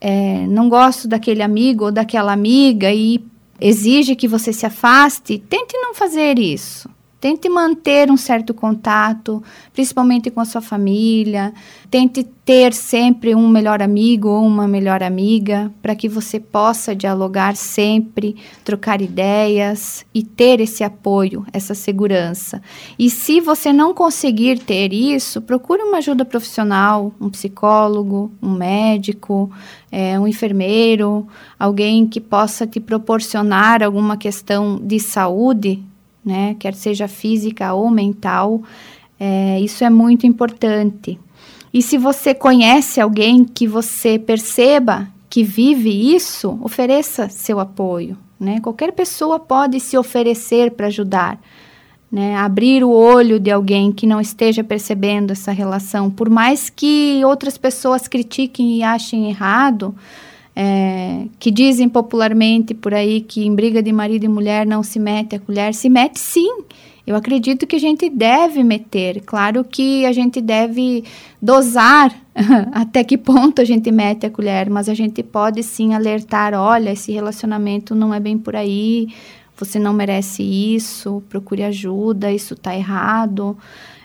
é, 0.00 0.46
não 0.46 0.68
gosto 0.68 1.08
daquele 1.08 1.42
amigo 1.42 1.86
ou 1.86 1.92
daquela 1.92 2.32
amiga 2.32 2.92
e 2.92 3.24
exige 3.60 4.16
que 4.16 4.28
você 4.28 4.52
se 4.52 4.66
afaste, 4.66 5.38
tente 5.38 5.76
não 5.78 5.94
fazer 5.94 6.38
isso. 6.38 6.88
Tente 7.18 7.48
manter 7.48 8.10
um 8.10 8.16
certo 8.16 8.52
contato, 8.52 9.42
principalmente 9.72 10.30
com 10.30 10.38
a 10.38 10.44
sua 10.44 10.60
família. 10.60 11.52
Tente 11.90 12.22
ter 12.44 12.74
sempre 12.74 13.34
um 13.34 13.48
melhor 13.48 13.80
amigo 13.80 14.28
ou 14.28 14.46
uma 14.46 14.68
melhor 14.68 15.02
amiga, 15.02 15.72
para 15.80 15.96
que 15.96 16.10
você 16.10 16.38
possa 16.38 16.94
dialogar 16.94 17.56
sempre, 17.56 18.36
trocar 18.62 19.00
ideias 19.00 20.04
e 20.14 20.22
ter 20.22 20.60
esse 20.60 20.84
apoio, 20.84 21.46
essa 21.54 21.74
segurança. 21.74 22.60
E 22.98 23.08
se 23.08 23.40
você 23.40 23.72
não 23.72 23.94
conseguir 23.94 24.58
ter 24.58 24.92
isso, 24.92 25.40
procure 25.40 25.82
uma 25.82 25.96
ajuda 25.96 26.22
profissional, 26.22 27.14
um 27.18 27.30
psicólogo, 27.30 28.30
um 28.42 28.52
médico, 28.52 29.50
é, 29.90 30.20
um 30.20 30.28
enfermeiro, 30.28 31.26
alguém 31.58 32.06
que 32.06 32.20
possa 32.20 32.66
te 32.66 32.78
proporcionar 32.78 33.82
alguma 33.82 34.18
questão 34.18 34.78
de 34.78 35.00
saúde 35.00 35.82
né? 36.26 36.56
Quer 36.58 36.74
seja 36.74 37.06
física 37.06 37.72
ou 37.72 37.88
mental, 37.88 38.60
é, 39.18 39.60
isso 39.60 39.84
é 39.84 39.88
muito 39.88 40.26
importante. 40.26 41.18
E 41.72 41.80
se 41.80 41.96
você 41.96 42.34
conhece 42.34 43.00
alguém 43.00 43.44
que 43.44 43.68
você 43.68 44.18
perceba 44.18 45.06
que 45.30 45.44
vive 45.44 46.14
isso, 46.14 46.58
ofereça 46.62 47.28
seu 47.28 47.60
apoio, 47.60 48.16
né? 48.40 48.58
Qualquer 48.60 48.92
pessoa 48.92 49.38
pode 49.38 49.78
se 49.78 49.96
oferecer 49.96 50.72
para 50.72 50.86
ajudar, 50.88 51.38
né? 52.10 52.34
Abrir 52.36 52.82
o 52.82 52.90
olho 52.90 53.38
de 53.38 53.50
alguém 53.50 53.92
que 53.92 54.06
não 54.06 54.20
esteja 54.20 54.64
percebendo 54.64 55.32
essa 55.32 55.52
relação, 55.52 56.10
por 56.10 56.28
mais 56.28 56.70
que 56.70 57.20
outras 57.24 57.56
pessoas 57.56 58.08
critiquem 58.08 58.78
e 58.78 58.82
achem 58.82 59.28
errado, 59.28 59.94
é, 60.58 61.26
que 61.38 61.50
dizem 61.50 61.86
popularmente 61.86 62.72
por 62.72 62.94
aí 62.94 63.20
que 63.20 63.44
em 63.44 63.54
briga 63.54 63.82
de 63.82 63.92
marido 63.92 64.24
e 64.24 64.28
mulher 64.28 64.66
não 64.66 64.82
se 64.82 64.98
mete 64.98 65.36
a 65.36 65.38
colher, 65.38 65.74
se 65.74 65.90
mete 65.90 66.18
sim. 66.18 66.62
Eu 67.06 67.14
acredito 67.14 67.66
que 67.66 67.76
a 67.76 67.78
gente 67.78 68.08
deve 68.08 68.64
meter. 68.64 69.20
Claro 69.20 69.62
que 69.62 70.04
a 70.06 70.12
gente 70.12 70.40
deve 70.40 71.04
dosar 71.40 72.12
até 72.72 73.04
que 73.04 73.18
ponto 73.18 73.60
a 73.60 73.64
gente 73.64 73.92
mete 73.92 74.24
a 74.24 74.30
colher, 74.30 74.70
mas 74.70 74.88
a 74.88 74.94
gente 74.94 75.22
pode 75.22 75.62
sim 75.62 75.92
alertar: 75.92 76.54
olha, 76.54 76.90
esse 76.90 77.12
relacionamento 77.12 77.94
não 77.94 78.12
é 78.12 78.18
bem 78.18 78.38
por 78.38 78.56
aí, 78.56 79.08
você 79.56 79.78
não 79.78 79.92
merece 79.92 80.42
isso, 80.42 81.22
procure 81.28 81.62
ajuda, 81.64 82.32
isso 82.32 82.54
está 82.54 82.74
errado. 82.74 83.56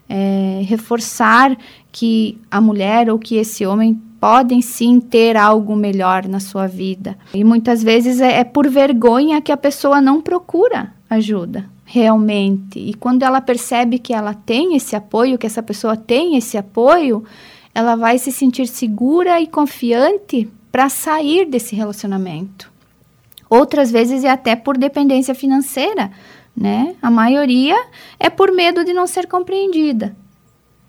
É, 0.08 0.62
reforçar 0.66 1.58
que 1.90 2.38
a 2.52 2.60
mulher 2.60 3.10
ou 3.10 3.18
que 3.18 3.38
esse 3.38 3.66
homem 3.66 3.98
podem 4.22 4.62
sim 4.62 5.00
ter 5.00 5.36
algo 5.36 5.76
melhor 5.76 6.28
na 6.28 6.40
sua 6.40 6.68
vida. 6.68 7.18
E 7.34 7.44
muitas 7.44 7.82
vezes 7.82 8.22
é, 8.22 8.42
é 8.42 8.44
por 8.44 8.70
vergonha 8.70 9.42
que 9.42 9.52
a 9.52 9.58
pessoa 9.58 10.00
não 10.00 10.22
procura 10.22 10.94
ajuda 11.10 11.66
realmente. 11.84 12.80
E 12.80 12.94
quando 12.94 13.24
ela 13.24 13.42
percebe 13.42 13.98
que 13.98 14.14
ela 14.14 14.36
tem 14.36 14.76
esse 14.76 14.96
apoio, 14.96 15.40
que 15.40 15.48
essa 15.48 15.64
pessoa 15.64 15.98
tem 15.98 16.38
esse 16.38 16.56
apoio, 16.56 17.26
ela 17.74 17.96
vai 17.96 18.20
se 18.20 18.32
sentir 18.32 18.68
segura 18.68 19.42
e 19.42 19.48
confiante 19.48 20.48
para 20.72 20.88
sair 20.88 21.46
desse 21.46 21.76
relacionamento. 21.76 22.72
Outras 23.50 23.92
vezes 23.92 24.24
é 24.24 24.30
até 24.30 24.56
por 24.56 24.78
dependência 24.78 25.34
financeira, 25.34 26.12
né? 26.56 26.96
A 27.02 27.10
maioria 27.10 27.76
é 28.20 28.30
por 28.30 28.52
medo 28.52 28.86
de 28.86 28.94
não 28.94 29.08
ser 29.08 29.28
compreendida. 29.28 30.16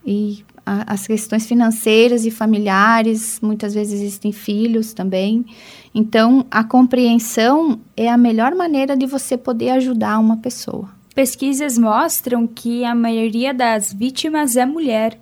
E 0.06 0.44
a, 0.64 0.92
as 0.92 1.06
questões 1.06 1.46
financeiras 1.46 2.24
e 2.24 2.30
familiares, 2.30 3.38
muitas 3.40 3.74
vezes 3.74 4.00
existem 4.00 4.32
filhos 4.32 4.92
também. 4.92 5.44
Então, 5.94 6.46
a 6.50 6.64
compreensão 6.64 7.80
é 7.96 8.08
a 8.08 8.16
melhor 8.16 8.54
maneira 8.54 8.96
de 8.96 9.06
você 9.06 9.36
poder 9.36 9.70
ajudar 9.70 10.18
uma 10.18 10.38
pessoa. 10.38 10.88
Pesquisas 11.14 11.76
mostram 11.76 12.46
que 12.46 12.84
a 12.84 12.94
maioria 12.94 13.52
das 13.52 13.92
vítimas 13.92 14.56
é 14.56 14.64
mulher. 14.64 15.18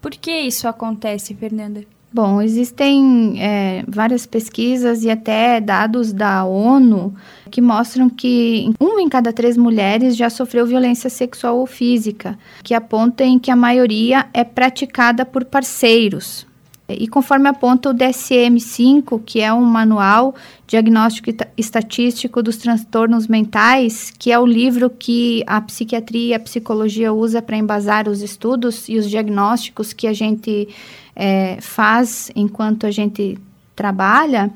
Por 0.00 0.10
que 0.10 0.32
isso 0.40 0.66
acontece, 0.66 1.34
Fernanda? 1.34 1.84
Bom, 2.10 2.40
existem 2.40 3.36
é, 3.38 3.84
várias 3.86 4.24
pesquisas 4.24 5.04
e 5.04 5.10
até 5.10 5.60
dados 5.60 6.10
da 6.10 6.42
ONU 6.42 7.14
que 7.50 7.60
mostram 7.60 8.08
que 8.08 8.72
uma 8.80 9.02
em 9.02 9.08
cada 9.10 9.30
três 9.30 9.58
mulheres 9.58 10.16
já 10.16 10.30
sofreu 10.30 10.66
violência 10.66 11.10
sexual 11.10 11.58
ou 11.58 11.66
física, 11.66 12.38
que 12.62 12.72
apontam 12.72 13.38
que 13.38 13.50
a 13.50 13.56
maioria 13.56 14.26
é 14.32 14.42
praticada 14.42 15.26
por 15.26 15.44
parceiros. 15.44 16.47
E 16.88 17.06
conforme 17.06 17.50
aponta 17.50 17.90
o 17.90 17.94
DSM-5, 17.94 19.20
que 19.24 19.42
é 19.42 19.52
um 19.52 19.62
manual 19.62 20.34
diagnóstico 20.66 21.28
estatístico 21.54 22.42
dos 22.42 22.56
transtornos 22.56 23.26
mentais, 23.26 24.10
que 24.18 24.32
é 24.32 24.38
o 24.38 24.46
livro 24.46 24.88
que 24.88 25.44
a 25.46 25.60
psiquiatria 25.60 26.28
e 26.30 26.34
a 26.34 26.40
psicologia 26.40 27.12
usa 27.12 27.42
para 27.42 27.58
embasar 27.58 28.08
os 28.08 28.22
estudos 28.22 28.88
e 28.88 28.96
os 28.96 29.10
diagnósticos 29.10 29.92
que 29.92 30.06
a 30.06 30.14
gente 30.14 30.66
é, 31.14 31.58
faz 31.60 32.30
enquanto 32.34 32.86
a 32.86 32.90
gente 32.90 33.36
trabalha, 33.76 34.50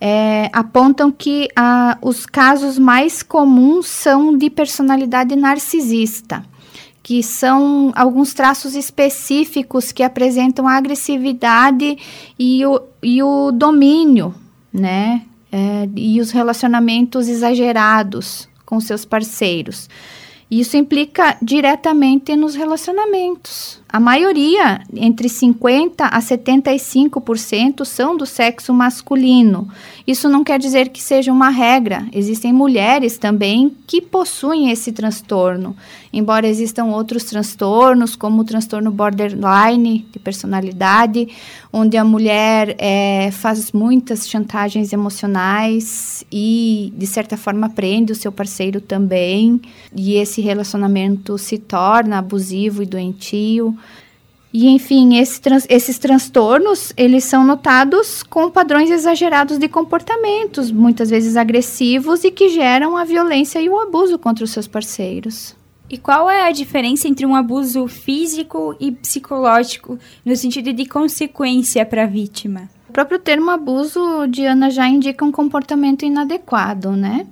é, 0.00 0.48
apontam 0.52 1.10
que 1.10 1.48
ah, 1.56 1.98
os 2.00 2.26
casos 2.26 2.78
mais 2.78 3.24
comuns 3.24 3.86
são 3.86 4.38
de 4.38 4.48
personalidade 4.48 5.34
narcisista, 5.34 6.44
que 7.06 7.22
são 7.22 7.92
alguns 7.94 8.34
traços 8.34 8.74
específicos 8.74 9.92
que 9.92 10.02
apresentam 10.02 10.66
a 10.66 10.72
agressividade 10.72 11.96
e 12.36 12.66
o, 12.66 12.82
e 13.00 13.22
o 13.22 13.52
domínio, 13.52 14.34
né? 14.72 15.22
É, 15.52 15.88
e 15.94 16.20
os 16.20 16.32
relacionamentos 16.32 17.28
exagerados 17.28 18.48
com 18.64 18.80
seus 18.80 19.04
parceiros. 19.04 19.88
Isso 20.50 20.76
implica 20.76 21.36
diretamente 21.40 22.34
nos 22.34 22.56
relacionamentos. 22.56 23.80
A 23.88 24.00
maioria, 24.00 24.80
entre 24.92 25.28
50% 25.28 25.94
a 26.00 26.18
75%, 26.18 27.84
são 27.84 28.16
do 28.16 28.26
sexo 28.26 28.74
masculino. 28.74 29.68
Isso 30.06 30.28
não 30.28 30.44
quer 30.44 30.58
dizer 30.60 30.90
que 30.90 31.02
seja 31.02 31.32
uma 31.32 31.48
regra. 31.48 32.06
Existem 32.12 32.52
mulheres 32.52 33.18
também 33.18 33.76
que 33.86 34.00
possuem 34.00 34.70
esse 34.70 34.92
transtorno. 34.92 35.76
Embora 36.12 36.46
existam 36.46 36.84
outros 36.84 37.24
transtornos, 37.24 38.14
como 38.14 38.42
o 38.42 38.44
transtorno 38.44 38.92
borderline 38.92 40.06
de 40.12 40.18
personalidade, 40.20 41.28
onde 41.72 41.96
a 41.96 42.04
mulher 42.04 42.76
é, 42.78 43.30
faz 43.32 43.72
muitas 43.72 44.28
chantagens 44.28 44.92
emocionais 44.92 46.24
e, 46.30 46.92
de 46.96 47.06
certa 47.06 47.36
forma, 47.36 47.68
prende 47.68 48.12
o 48.12 48.16
seu 48.16 48.30
parceiro 48.30 48.80
também. 48.80 49.60
E 49.94 50.14
esse 50.14 50.40
relacionamento 50.40 51.36
se 51.36 51.58
torna 51.58 52.18
abusivo 52.18 52.80
e 52.80 52.86
doentio. 52.86 53.76
E, 54.58 54.68
enfim, 54.68 55.18
esse 55.18 55.38
trans, 55.38 55.66
esses 55.68 55.98
transtornos, 55.98 56.90
eles 56.96 57.24
são 57.24 57.44
notados 57.44 58.22
com 58.22 58.50
padrões 58.50 58.90
exagerados 58.90 59.58
de 59.58 59.68
comportamentos, 59.68 60.72
muitas 60.72 61.10
vezes 61.10 61.36
agressivos, 61.36 62.24
e 62.24 62.30
que 62.30 62.48
geram 62.48 62.96
a 62.96 63.04
violência 63.04 63.60
e 63.60 63.68
o 63.68 63.78
abuso 63.78 64.18
contra 64.18 64.42
os 64.42 64.50
seus 64.50 64.66
parceiros. 64.66 65.54
E 65.90 65.98
qual 65.98 66.30
é 66.30 66.48
a 66.48 66.52
diferença 66.52 67.06
entre 67.06 67.26
um 67.26 67.36
abuso 67.36 67.86
físico 67.86 68.74
e 68.80 68.90
psicológico, 68.92 69.98
no 70.24 70.34
sentido 70.34 70.72
de 70.72 70.86
consequência 70.86 71.84
para 71.84 72.04
a 72.04 72.06
vítima? 72.06 72.70
O 72.88 72.94
próprio 72.94 73.18
termo 73.18 73.50
abuso, 73.50 74.26
Diana, 74.26 74.70
já 74.70 74.88
indica 74.88 75.22
um 75.22 75.30
comportamento 75.30 76.06
inadequado, 76.06 76.92
né? 76.92 77.26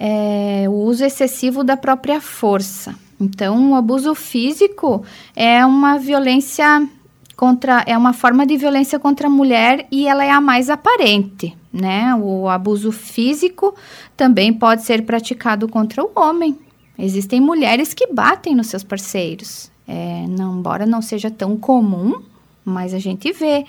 É, 0.00 0.64
o 0.66 0.72
uso 0.72 1.04
excessivo 1.04 1.62
da 1.62 1.76
própria 1.76 2.22
força. 2.22 3.03
Então, 3.20 3.72
o 3.72 3.74
abuso 3.74 4.14
físico 4.14 5.04
é 5.34 5.64
uma 5.64 5.98
violência 5.98 6.88
contra 7.36 7.82
é 7.86 7.96
uma 7.96 8.12
forma 8.12 8.46
de 8.46 8.56
violência 8.56 8.98
contra 8.98 9.26
a 9.26 9.30
mulher 9.30 9.86
e 9.90 10.06
ela 10.06 10.24
é 10.24 10.30
a 10.30 10.40
mais 10.40 10.70
aparente, 10.70 11.56
né? 11.72 12.14
O 12.14 12.48
abuso 12.48 12.92
físico 12.92 13.74
também 14.16 14.52
pode 14.52 14.82
ser 14.82 15.02
praticado 15.02 15.68
contra 15.68 16.02
o 16.02 16.10
homem. 16.14 16.58
Existem 16.98 17.40
mulheres 17.40 17.92
que 17.92 18.06
batem 18.12 18.54
nos 18.54 18.68
seus 18.68 18.84
parceiros. 18.84 19.70
É, 19.86 20.26
não, 20.28 20.58
embora 20.58 20.86
não 20.86 21.02
seja 21.02 21.30
tão 21.30 21.56
comum, 21.56 22.22
mas 22.64 22.94
a 22.94 22.98
gente 22.98 23.32
vê. 23.32 23.66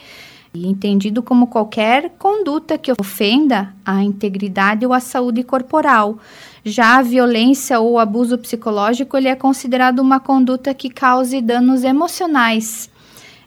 E 0.54 0.68
entendido 0.68 1.22
como 1.22 1.48
qualquer 1.48 2.12
conduta 2.18 2.78
que 2.78 2.92
ofenda 2.92 3.74
a 3.84 4.04
integridade 4.04 4.86
ou 4.86 4.94
a 4.94 5.00
saúde 5.00 5.44
corporal. 5.44 6.18
Já 6.68 6.98
a 6.98 7.04
violência 7.04 7.80
ou 7.80 8.00
abuso 8.00 8.40
psicológico 8.40 9.16
ele 9.16 9.28
é 9.28 9.36
considerado 9.36 10.00
uma 10.00 10.20
conduta 10.20 10.74
que 10.74 10.90
cause 10.90 11.40
danos 11.40 11.84
emocionais. 11.84 12.90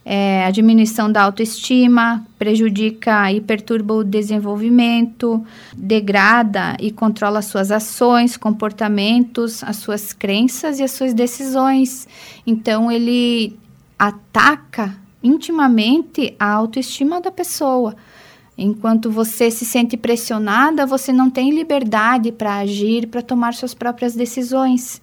É, 0.04 0.44
a 0.46 0.52
diminuição 0.52 1.10
da 1.10 1.22
autoestima 1.22 2.24
prejudica 2.38 3.30
e 3.32 3.40
perturba 3.40 3.92
o 3.92 4.04
desenvolvimento, 4.04 5.44
degrada 5.76 6.76
e 6.78 6.92
controla 6.92 7.42
suas 7.42 7.72
ações, 7.72 8.36
comportamentos, 8.36 9.64
as 9.64 9.76
suas 9.78 10.12
crenças 10.12 10.78
e 10.78 10.84
as 10.84 10.92
suas 10.92 11.12
decisões. 11.12 12.06
Então, 12.46 12.90
ele 12.90 13.58
ataca 13.98 14.96
intimamente 15.24 16.36
a 16.38 16.52
autoestima 16.52 17.20
da 17.20 17.32
pessoa. 17.32 17.96
Enquanto 18.60 19.08
você 19.08 19.52
se 19.52 19.64
sente 19.64 19.96
pressionada, 19.96 20.84
você 20.84 21.12
não 21.12 21.30
tem 21.30 21.52
liberdade 21.52 22.32
para 22.32 22.56
agir, 22.56 23.06
para 23.06 23.22
tomar 23.22 23.54
suas 23.54 23.72
próprias 23.72 24.16
decisões. 24.16 25.00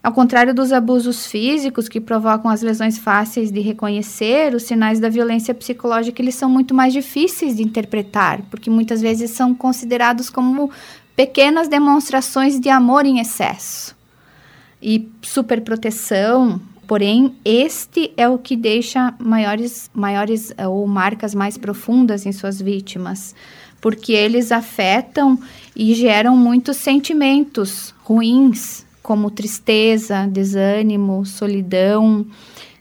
Ao 0.00 0.12
contrário 0.12 0.54
dos 0.54 0.72
abusos 0.72 1.26
físicos 1.26 1.88
que 1.88 2.00
provocam 2.00 2.48
as 2.48 2.62
lesões 2.62 2.96
fáceis 2.96 3.50
de 3.50 3.58
reconhecer, 3.58 4.54
os 4.54 4.62
sinais 4.62 5.00
da 5.00 5.08
violência 5.08 5.52
psicológica 5.52 6.22
eles 6.22 6.36
são 6.36 6.48
muito 6.48 6.72
mais 6.72 6.92
difíceis 6.92 7.56
de 7.56 7.64
interpretar, 7.64 8.42
porque 8.50 8.70
muitas 8.70 9.00
vezes 9.00 9.30
são 9.30 9.54
considerados 9.54 10.30
como 10.30 10.70
pequenas 11.16 11.66
demonstrações 11.66 12.60
de 12.60 12.68
amor 12.68 13.06
em 13.06 13.18
excesso. 13.18 13.96
E 14.80 15.08
superproteção, 15.20 16.60
Porém, 16.86 17.34
este 17.44 18.12
é 18.16 18.28
o 18.28 18.38
que 18.38 18.56
deixa 18.56 19.14
maiores, 19.18 19.90
maiores 19.94 20.52
eh, 20.56 20.68
ou 20.68 20.86
marcas 20.86 21.34
mais 21.34 21.56
profundas 21.56 22.26
em 22.26 22.32
suas 22.32 22.60
vítimas, 22.60 23.34
porque 23.80 24.12
eles 24.12 24.52
afetam 24.52 25.38
e 25.74 25.94
geram 25.94 26.36
muitos 26.36 26.76
sentimentos 26.76 27.94
ruins, 28.02 28.84
como 29.02 29.30
tristeza, 29.30 30.26
desânimo, 30.26 31.24
solidão, 31.24 32.26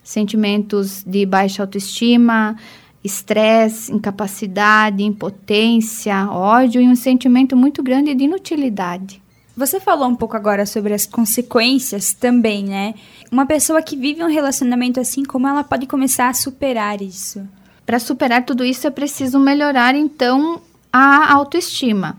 sentimentos 0.03 1.03
de 1.05 1.25
baixa 1.25 1.63
autoestima, 1.63 2.57
estresse, 3.03 3.91
incapacidade, 3.91 5.03
impotência, 5.03 6.27
ódio 6.29 6.81
e 6.81 6.87
um 6.87 6.95
sentimento 6.95 7.55
muito 7.55 7.83
grande 7.83 8.13
de 8.13 8.23
inutilidade. 8.23 9.21
Você 9.55 9.79
falou 9.79 10.07
um 10.07 10.15
pouco 10.15 10.35
agora 10.35 10.65
sobre 10.65 10.93
as 10.93 11.05
consequências 11.05 12.13
também, 12.13 12.63
né? 12.63 12.95
Uma 13.33 13.47
pessoa 13.47 13.81
que 13.81 13.95
vive 13.95 14.23
um 14.23 14.27
relacionamento 14.27 14.99
assim, 14.99 15.25
como 15.25 15.47
ela 15.47 15.63
pode 15.63 15.87
começar 15.87 16.29
a 16.29 16.35
superar 16.35 17.01
isso? 17.01 17.41
Para 17.83 17.97
superar 17.97 18.45
tudo 18.45 18.63
isso 18.63 18.85
é 18.85 18.91
preciso 18.91 19.39
melhorar 19.39 19.95
então 19.95 20.61
a 20.91 21.33
autoestima. 21.33 22.15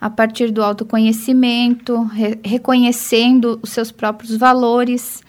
A 0.00 0.10
partir 0.10 0.50
do 0.50 0.64
autoconhecimento, 0.64 2.02
re 2.06 2.40
reconhecendo 2.44 3.60
os 3.62 3.70
seus 3.70 3.92
próprios 3.92 4.36
valores, 4.36 5.22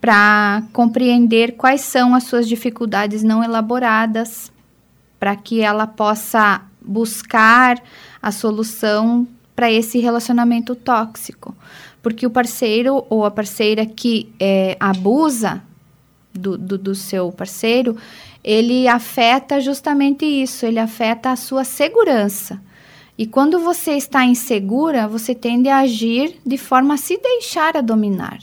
para 0.00 0.62
compreender 0.72 1.56
quais 1.56 1.80
são 1.80 2.14
as 2.14 2.22
suas 2.22 2.46
dificuldades 2.46 3.24
não 3.24 3.42
elaboradas, 3.42 4.52
para 5.18 5.34
que 5.34 5.60
ela 5.60 5.88
possa 5.88 6.62
buscar 6.80 7.82
a 8.22 8.30
solução 8.30 9.26
para 9.56 9.72
esse 9.72 9.98
relacionamento 9.98 10.76
tóxico. 10.76 11.52
Porque 12.02 12.26
o 12.26 12.30
parceiro 12.30 13.04
ou 13.10 13.24
a 13.24 13.30
parceira 13.30 13.84
que 13.84 14.32
é, 14.38 14.76
abusa 14.78 15.62
do, 16.32 16.56
do, 16.56 16.78
do 16.78 16.94
seu 16.94 17.32
parceiro, 17.32 17.96
ele 18.42 18.86
afeta 18.86 19.60
justamente 19.60 20.24
isso, 20.24 20.64
ele 20.64 20.78
afeta 20.78 21.30
a 21.30 21.36
sua 21.36 21.64
segurança. 21.64 22.60
E 23.16 23.26
quando 23.26 23.58
você 23.58 23.92
está 23.92 24.24
insegura, 24.24 25.08
você 25.08 25.34
tende 25.34 25.68
a 25.68 25.78
agir 25.78 26.38
de 26.46 26.56
forma 26.56 26.94
a 26.94 26.98
se 26.98 27.18
deixar 27.18 27.76
a 27.76 27.80
dominar. 27.80 28.38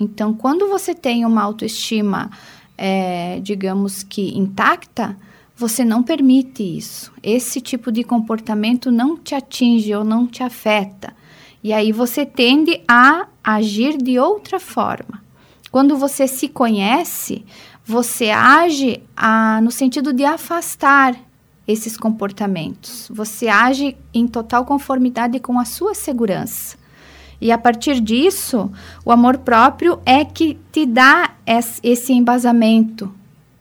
Então, 0.00 0.32
quando 0.32 0.68
você 0.68 0.94
tem 0.94 1.26
uma 1.26 1.42
autoestima, 1.42 2.30
é, 2.76 3.38
digamos 3.42 4.02
que 4.02 4.38
intacta, 4.38 5.14
você 5.54 5.84
não 5.84 6.02
permite 6.02 6.62
isso. 6.62 7.12
Esse 7.22 7.60
tipo 7.60 7.90
de 7.90 8.04
comportamento 8.04 8.90
não 8.90 9.16
te 9.16 9.34
atinge 9.34 9.92
ou 9.94 10.04
não 10.04 10.26
te 10.26 10.42
afeta. 10.42 11.14
E 11.62 11.72
aí 11.72 11.92
você 11.92 12.24
tende 12.24 12.80
a 12.86 13.26
agir 13.42 13.96
de 13.96 14.18
outra 14.18 14.60
forma. 14.60 15.22
Quando 15.70 15.96
você 15.96 16.26
se 16.26 16.48
conhece, 16.48 17.44
você 17.84 18.30
age 18.30 19.02
a, 19.16 19.60
no 19.60 19.70
sentido 19.70 20.12
de 20.12 20.24
afastar 20.24 21.16
esses 21.66 21.96
comportamentos. 21.96 23.08
Você 23.12 23.48
age 23.48 23.96
em 24.14 24.26
total 24.26 24.64
conformidade 24.64 25.38
com 25.38 25.58
a 25.58 25.64
sua 25.64 25.94
segurança. 25.94 26.78
E 27.40 27.52
a 27.52 27.58
partir 27.58 28.00
disso, 28.00 28.70
o 29.04 29.12
amor 29.12 29.38
próprio 29.38 30.00
é 30.04 30.24
que 30.24 30.58
te 30.72 30.84
dá 30.86 31.34
esse 31.82 32.12
embasamento, 32.12 33.12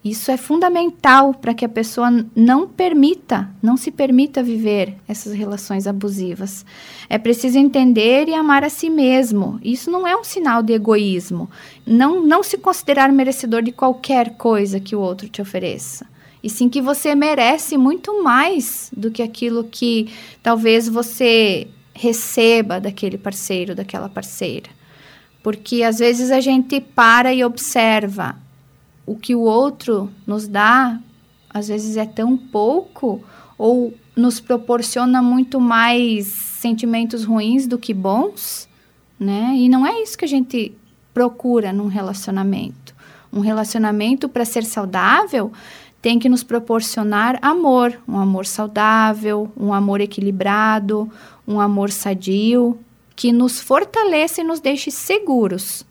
isso 0.10 0.30
é 0.30 0.38
fundamental 0.38 1.34
para 1.34 1.54
que 1.54 1.66
a 1.66 1.70
pessoa 1.70 2.10
não 2.36 2.68
permita, 2.68 3.50
não 3.62 3.76
se 3.76 3.90
permita 3.90 4.44
viver 4.44 4.96
essas 5.08 5.34
relações 5.34 5.88
abusivas. 5.88 6.66
É 7.10 7.18
preciso 7.18 7.58
entender 7.58 8.28
e 8.28 8.34
amar 8.34 8.64
a 8.64 8.70
si 8.70 8.90
mesmo. 8.90 9.60
Isso 9.64 9.90
não 9.90 10.08
é 10.08 10.16
um 10.16 10.24
sinal 10.24 10.62
de 10.62 10.74
egoísmo. 10.74 11.50
Não, 11.86 12.24
não 12.24 12.44
se 12.44 12.58
considerar 12.58 13.12
merecedor 13.12 13.62
de 13.62 13.72
qualquer 13.72 14.32
coisa 14.38 14.80
que 14.80 14.96
o 14.96 15.00
outro 15.00 15.28
te 15.28 15.42
ofereça. 15.42 16.06
E 16.44 16.50
sim 16.50 16.70
que 16.70 16.82
você 16.82 17.16
merece 17.16 17.78
muito 17.78 18.24
mais 18.24 18.92
do 18.96 19.10
que 19.10 19.24
aquilo 19.24 19.64
que 19.64 20.12
talvez 20.44 20.88
você 20.88 21.68
receba 21.94 22.80
daquele 22.80 23.18
parceiro, 23.18 23.74
daquela 23.74 24.08
parceira. 24.08 24.70
Porque 25.42 25.82
às 25.82 25.98
vezes 25.98 26.30
a 26.30 26.40
gente 26.40 26.80
para 26.80 27.34
e 27.34 27.44
observa 27.44 28.36
o 29.08 29.16
que 29.16 29.34
o 29.34 29.40
outro 29.40 30.12
nos 30.28 30.48
dá, 30.48 31.00
às 31.50 31.70
vezes 31.70 31.96
é 31.96 32.06
tão 32.06 32.38
pouco 32.38 33.24
ou 33.58 33.94
nos 34.16 34.42
proporciona 34.42 35.22
muito 35.22 35.60
mais 35.62 36.28
sentimentos 36.28 37.24
ruins 37.24 37.66
do 37.66 37.78
que 37.78 37.94
bons, 37.94 38.68
né? 39.18 39.54
E 39.56 39.70
não 39.70 39.88
é 39.88 40.02
isso 40.04 40.18
que 40.18 40.26
a 40.26 40.28
gente 40.28 40.76
procura 41.14 41.72
num 41.72 41.88
relacionamento. 41.88 42.94
Um 43.32 43.40
relacionamento 43.40 44.28
para 44.28 44.44
ser 44.44 44.66
saudável 44.66 45.52
tem 46.02 46.20
que 46.20 46.30
nos 46.30 46.44
proporcionar 46.44 47.40
amor, 47.42 47.98
um 48.08 48.20
amor 48.20 48.46
saudável, 48.46 49.50
um 49.56 49.74
amor 49.74 50.02
equilibrado, 50.02 51.10
um 51.48 51.62
amor 51.62 51.92
sadio, 51.92 52.78
que 53.16 53.32
nos 53.32 53.60
fortaleça 53.60 54.42
e 54.42 54.44
nos 54.44 54.60
deixe 54.60 54.92
seguros. 54.92 55.86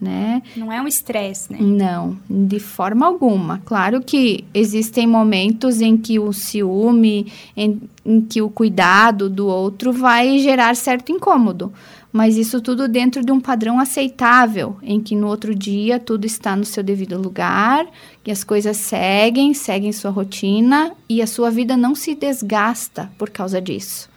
Né? 0.00 0.42
Não 0.56 0.72
é 0.72 0.80
um 0.80 0.86
estresse, 0.86 1.52
né? 1.52 1.58
Não, 1.60 2.16
de 2.30 2.60
forma 2.60 3.04
alguma. 3.04 3.60
Claro 3.64 4.00
que 4.00 4.44
existem 4.54 5.08
momentos 5.08 5.80
em 5.80 5.96
que 5.96 6.20
o 6.20 6.32
ciúme, 6.32 7.32
em, 7.56 7.80
em 8.06 8.20
que 8.20 8.40
o 8.40 8.48
cuidado 8.48 9.28
do 9.28 9.48
outro 9.48 9.92
vai 9.92 10.38
gerar 10.38 10.76
certo 10.76 11.10
incômodo 11.10 11.72
mas 12.12 12.36
isso 12.36 12.60
tudo 12.60 12.88
dentro 12.88 13.24
de 13.24 13.30
um 13.30 13.40
padrão 13.40 13.78
aceitável, 13.78 14.76
em 14.82 15.00
que 15.00 15.14
no 15.14 15.26
outro 15.26 15.54
dia 15.54 16.00
tudo 16.00 16.24
está 16.24 16.56
no 16.56 16.64
seu 16.64 16.82
devido 16.82 17.20
lugar, 17.20 17.86
que 18.24 18.30
as 18.30 18.42
coisas 18.42 18.76
seguem, 18.78 19.52
seguem 19.52 19.92
sua 19.92 20.10
rotina 20.10 20.92
e 21.08 21.20
a 21.20 21.26
sua 21.26 21.50
vida 21.50 21.76
não 21.76 21.94
se 21.94 22.14
desgasta 22.14 23.10
por 23.18 23.30
causa 23.30 23.60
disso. 23.60 24.08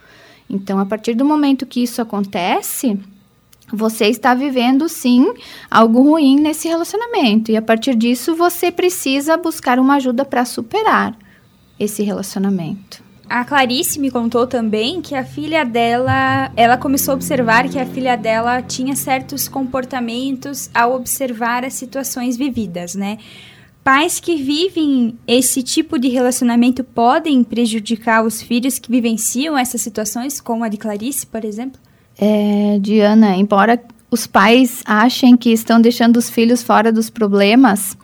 Então, 0.48 0.78
a 0.78 0.86
partir 0.86 1.14
do 1.14 1.24
momento 1.24 1.66
que 1.66 1.82
isso 1.82 2.00
acontece, 2.02 2.98
você 3.72 4.06
está 4.06 4.34
vivendo 4.34 4.88
sim 4.88 5.32
algo 5.70 6.02
ruim 6.02 6.36
nesse 6.38 6.68
relacionamento 6.68 7.50
e 7.50 7.56
a 7.56 7.62
partir 7.62 7.94
disso 7.94 8.34
você 8.34 8.70
precisa 8.70 9.36
buscar 9.36 9.78
uma 9.78 9.96
ajuda 9.96 10.24
para 10.24 10.44
superar 10.44 11.16
esse 11.78 12.02
relacionamento. 12.02 13.02
A 13.28 13.44
Clarice 13.44 13.98
me 13.98 14.10
contou 14.10 14.46
também 14.46 15.00
que 15.00 15.14
a 15.14 15.24
filha 15.24 15.64
dela, 15.64 16.52
ela 16.54 16.76
começou 16.76 17.12
a 17.12 17.14
observar 17.14 17.66
que 17.68 17.78
a 17.78 17.86
filha 17.86 18.14
dela 18.14 18.60
tinha 18.60 18.94
certos 18.94 19.48
comportamentos 19.48 20.68
ao 20.74 20.94
observar 20.94 21.64
as 21.64 21.72
situações 21.72 22.36
vividas, 22.36 22.94
né? 22.94 23.16
Pais 23.82 24.20
que 24.20 24.36
vivem 24.36 25.18
esse 25.26 25.62
tipo 25.62 25.98
de 25.98 26.08
relacionamento 26.08 26.84
podem 26.84 27.42
prejudicar 27.42 28.22
os 28.22 28.42
filhos 28.42 28.78
que 28.78 28.90
vivenciam 28.90 29.56
essas 29.56 29.80
situações, 29.80 30.40
como 30.40 30.62
a 30.62 30.68
de 30.68 30.76
Clarice, 30.76 31.26
por 31.26 31.44
exemplo? 31.44 31.80
É, 32.18 32.78
Diana, 32.80 33.36
embora 33.36 33.82
os 34.10 34.26
pais 34.26 34.82
achem 34.84 35.36
que 35.36 35.50
estão 35.50 35.80
deixando 35.80 36.16
os 36.16 36.28
filhos 36.28 36.62
fora 36.62 36.92
dos 36.92 37.08
problemas, 37.08 37.96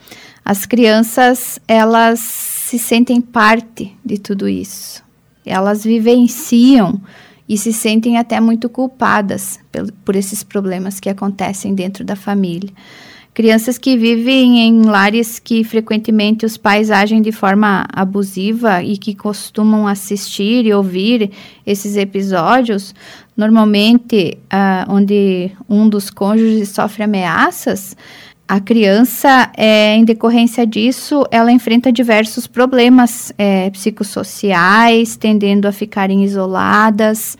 as 0.45 0.65
crianças 0.65 1.59
elas 1.69 2.21
se 2.21 2.79
sentem 2.79 3.21
parte 3.21 3.95
de 4.05 4.19
tudo 4.19 4.49
isso 4.49 5.07
elas 5.49 5.83
vivenciam 5.83 7.01
e 7.49 7.57
se 7.57 7.73
sentem 7.73 8.19
até 8.19 8.39
muito 8.41 8.69
culpadas 8.69 9.59
por, 9.73 9.91
por 10.05 10.17
esses 10.17 10.43
problemas 10.43 11.01
que 11.01 11.09
acontecem 11.09 11.75
dentro 11.75 12.05
da 12.05 12.15
família. 12.15 12.71
Crianças 13.39 13.79
que 13.79 13.97
vivem 13.97 14.67
em 14.67 14.83
lares 14.83 15.39
que 15.39 15.63
frequentemente 15.63 16.45
os 16.45 16.57
pais 16.57 16.91
agem 16.91 17.23
de 17.23 17.31
forma 17.31 17.87
abusiva 17.93 18.83
e 18.83 18.99
que 18.99 19.15
costumam 19.15 19.87
assistir 19.87 20.67
e 20.67 20.75
ouvir 20.75 21.31
esses 21.65 21.97
episódios, 21.97 22.93
normalmente 23.37 24.37
uh, 24.53 24.93
onde 24.93 25.53
um 25.69 25.89
dos 25.89 26.11
cônjuges 26.11 26.71
sofre 26.71 27.05
ameaças, 27.05 27.97
a 28.49 28.59
criança, 28.59 29.53
é, 29.57 29.95
em 29.95 30.05
decorrência 30.05 30.67
disso, 30.67 31.25
ela 31.31 31.53
enfrenta 31.53 31.93
diversos 31.93 32.49
problemas 32.49 33.33
é, 33.39 33.71
psicossociais, 33.71 35.15
tendendo 35.15 35.69
a 35.69 35.71
ficarem 35.71 36.25
isoladas, 36.25 37.39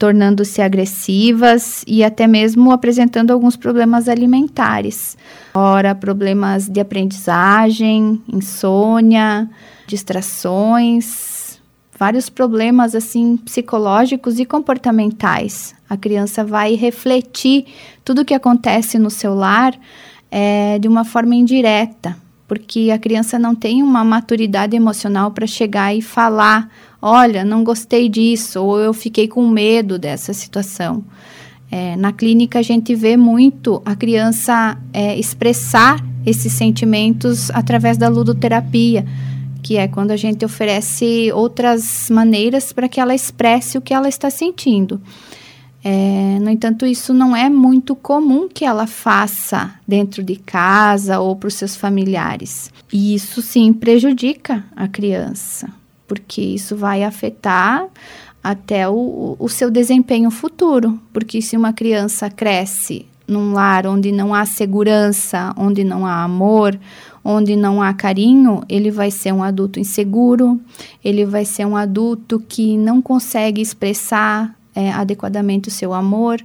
tornando-se 0.00 0.62
agressivas 0.62 1.84
e 1.86 2.02
até 2.02 2.26
mesmo 2.26 2.72
apresentando 2.72 3.32
alguns 3.32 3.54
problemas 3.54 4.08
alimentares. 4.08 5.14
Ora, 5.52 5.94
problemas 5.94 6.66
de 6.66 6.80
aprendizagem, 6.80 8.22
insônia, 8.26 9.46
distrações, 9.86 11.60
vários 11.98 12.30
problemas 12.30 12.94
assim 12.94 13.36
psicológicos 13.36 14.40
e 14.40 14.46
comportamentais. 14.46 15.74
A 15.86 15.98
criança 15.98 16.42
vai 16.42 16.76
refletir 16.76 17.66
tudo 18.02 18.22
o 18.22 18.24
que 18.24 18.32
acontece 18.32 18.98
no 18.98 19.10
seu 19.10 19.34
lar 19.34 19.78
é, 20.30 20.78
de 20.78 20.88
uma 20.88 21.04
forma 21.04 21.34
indireta, 21.34 22.16
porque 22.48 22.90
a 22.90 22.98
criança 22.98 23.38
não 23.38 23.54
tem 23.54 23.82
uma 23.82 24.02
maturidade 24.02 24.74
emocional 24.74 25.30
para 25.30 25.46
chegar 25.46 25.94
e 25.94 26.00
falar: 26.00 26.70
olha, 27.00 27.44
não 27.44 27.64
gostei 27.64 28.08
disso, 28.08 28.62
ou 28.62 28.78
eu 28.78 28.92
fiquei 28.92 29.28
com 29.28 29.48
medo 29.48 29.98
dessa 29.98 30.32
situação. 30.32 31.04
É, 31.70 31.94
na 31.96 32.12
clínica, 32.12 32.58
a 32.58 32.62
gente 32.62 32.94
vê 32.94 33.16
muito 33.16 33.80
a 33.84 33.94
criança 33.94 34.76
é, 34.92 35.16
expressar 35.18 36.04
esses 36.26 36.52
sentimentos 36.52 37.50
através 37.52 37.96
da 37.96 38.08
ludoterapia, 38.08 39.06
que 39.62 39.76
é 39.76 39.86
quando 39.86 40.10
a 40.10 40.16
gente 40.16 40.44
oferece 40.44 41.30
outras 41.32 42.08
maneiras 42.10 42.72
para 42.72 42.88
que 42.88 43.00
ela 43.00 43.14
expresse 43.14 43.78
o 43.78 43.80
que 43.80 43.94
ela 43.94 44.08
está 44.08 44.30
sentindo. 44.30 45.00
É, 45.82 46.38
no 46.40 46.50
entanto, 46.50 46.84
isso 46.84 47.14
não 47.14 47.34
é 47.34 47.48
muito 47.48 47.94
comum 47.94 48.48
que 48.48 48.64
ela 48.64 48.86
faça 48.86 49.74
dentro 49.88 50.22
de 50.22 50.36
casa 50.36 51.20
ou 51.20 51.34
para 51.36 51.48
os 51.48 51.54
seus 51.54 51.74
familiares. 51.74 52.70
E 52.92 53.14
isso 53.14 53.40
sim 53.40 53.72
prejudica 53.72 54.64
a 54.76 54.86
criança, 54.86 55.68
porque 56.10 56.40
isso 56.40 56.74
vai 56.74 57.04
afetar 57.04 57.86
até 58.42 58.88
o, 58.88 59.36
o 59.38 59.48
seu 59.48 59.70
desempenho 59.70 60.28
futuro. 60.28 61.00
Porque 61.12 61.40
se 61.40 61.56
uma 61.56 61.72
criança 61.72 62.28
cresce 62.28 63.06
num 63.28 63.52
lar 63.52 63.86
onde 63.86 64.10
não 64.10 64.34
há 64.34 64.44
segurança, 64.44 65.54
onde 65.56 65.84
não 65.84 66.04
há 66.04 66.24
amor, 66.24 66.76
onde 67.24 67.54
não 67.54 67.80
há 67.80 67.94
carinho, 67.94 68.60
ele 68.68 68.90
vai 68.90 69.08
ser 69.08 69.32
um 69.32 69.40
adulto 69.40 69.78
inseguro, 69.78 70.60
ele 71.04 71.24
vai 71.24 71.44
ser 71.44 71.64
um 71.64 71.76
adulto 71.76 72.40
que 72.40 72.76
não 72.76 73.00
consegue 73.00 73.62
expressar 73.62 74.52
é, 74.74 74.90
adequadamente 74.90 75.68
o 75.68 75.72
seu 75.72 75.94
amor 75.94 76.44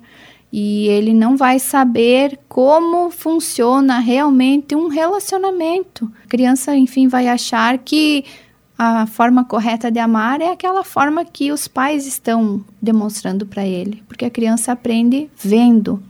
e 0.53 0.87
ele 0.89 1.11
não 1.11 1.35
vai 1.35 1.57
saber 1.57 2.37
como 2.47 3.09
funciona 3.09 3.97
realmente 3.97 4.75
um 4.75 4.89
relacionamento. 4.89 6.11
A 6.23 6.27
criança, 6.27 6.75
enfim, 6.77 7.07
vai 7.07 7.27
achar 7.27 7.79
que 7.79 8.23
a 8.77 9.07
forma 9.07 9.45
correta 9.45 9.89
de 9.89 9.99
amar 9.99 10.41
é 10.41 10.51
aquela 10.51 10.83
forma 10.83 11.23
que 11.23 11.51
os 11.51 11.67
pais 11.67 12.05
estão 12.05 12.63
demonstrando 12.81 13.45
para 13.45 13.65
ele, 13.65 14.03
porque 14.07 14.25
a 14.25 14.29
criança 14.29 14.71
aprende 14.71 15.29
vendo, 15.37 16.01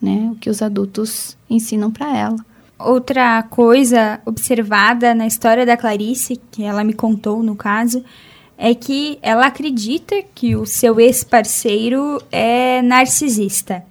né, 0.00 0.30
o 0.32 0.36
que 0.36 0.50
os 0.50 0.60
adultos 0.60 1.36
ensinam 1.48 1.90
para 1.90 2.16
ela. 2.16 2.36
Outra 2.78 3.42
coisa 3.44 4.20
observada 4.24 5.14
na 5.14 5.26
história 5.26 5.66
da 5.66 5.76
Clarice, 5.76 6.40
que 6.50 6.62
ela 6.62 6.84
me 6.84 6.94
contou 6.94 7.42
no 7.42 7.54
caso, 7.54 8.02
é 8.56 8.74
que 8.74 9.18
ela 9.22 9.46
acredita 9.46 10.22
que 10.34 10.54
o 10.54 10.66
seu 10.66 11.00
ex-parceiro 11.00 12.22
é 12.30 12.82
narcisista. 12.82 13.82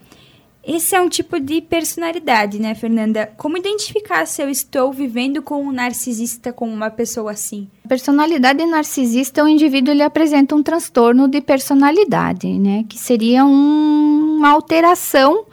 Esse 0.65 0.93
é 0.93 1.01
um 1.01 1.07
tipo 1.07 1.39
de 1.39 1.61
personalidade, 1.61 2.59
né, 2.59 2.75
Fernanda? 2.75 3.31
Como 3.37 3.57
identificar 3.57 4.25
se 4.25 4.41
eu 4.41 4.49
estou 4.49 4.91
vivendo 4.91 5.41
com 5.41 5.63
um 5.63 5.71
narcisista, 5.71 6.51
com 6.51 6.69
uma 6.69 6.89
pessoa 6.89 7.31
assim? 7.31 7.67
Personalidade 7.87 8.65
narcisista, 8.65 9.43
o 9.43 9.47
indivíduo 9.47 9.93
ele 9.93 10.03
apresenta 10.03 10.55
um 10.55 10.61
transtorno 10.61 11.27
de 11.27 11.41
personalidade, 11.41 12.47
né, 12.47 12.83
que 12.87 12.99
seria 12.99 13.45
um, 13.45 14.35
uma 14.37 14.49
alteração 14.49 15.45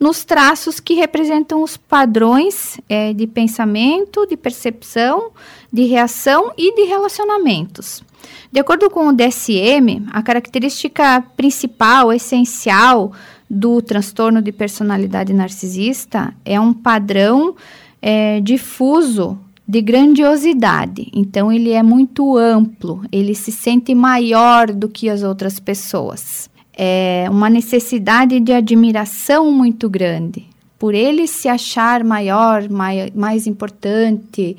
nos 0.00 0.24
traços 0.24 0.80
que 0.80 0.94
representam 0.94 1.62
os 1.62 1.76
padrões 1.76 2.78
é, 2.88 3.12
de 3.12 3.26
pensamento, 3.26 4.26
de 4.26 4.36
percepção, 4.36 5.30
de 5.72 5.84
reação 5.84 6.52
e 6.56 6.74
de 6.74 6.82
relacionamentos. 6.82 8.02
De 8.50 8.60
acordo 8.60 8.88
com 8.90 9.08
o 9.08 9.12
DSM, 9.12 10.06
a 10.12 10.22
característica 10.22 11.22
principal, 11.36 12.12
essencial 12.12 13.12
do 13.48 13.80
transtorno 13.82 14.40
de 14.40 14.52
personalidade 14.52 15.32
narcisista 15.32 16.34
é 16.44 16.58
um 16.58 16.72
padrão 16.72 17.54
é, 18.00 18.40
difuso 18.40 19.38
de 19.66 19.80
grandiosidade. 19.80 21.10
Então, 21.14 21.50
ele 21.50 21.70
é 21.70 21.82
muito 21.82 22.36
amplo, 22.36 23.02
ele 23.10 23.34
se 23.34 23.50
sente 23.50 23.94
maior 23.94 24.70
do 24.70 24.88
que 24.88 25.08
as 25.08 25.22
outras 25.22 25.58
pessoas. 25.58 26.50
É 26.76 27.26
uma 27.30 27.48
necessidade 27.48 28.40
de 28.40 28.52
admiração 28.52 29.50
muito 29.50 29.88
grande. 29.88 30.44
Por 30.78 30.94
ele 30.94 31.26
se 31.26 31.48
achar 31.48 32.04
maior, 32.04 32.68
mai, 32.68 33.10
mais 33.14 33.46
importante, 33.46 34.56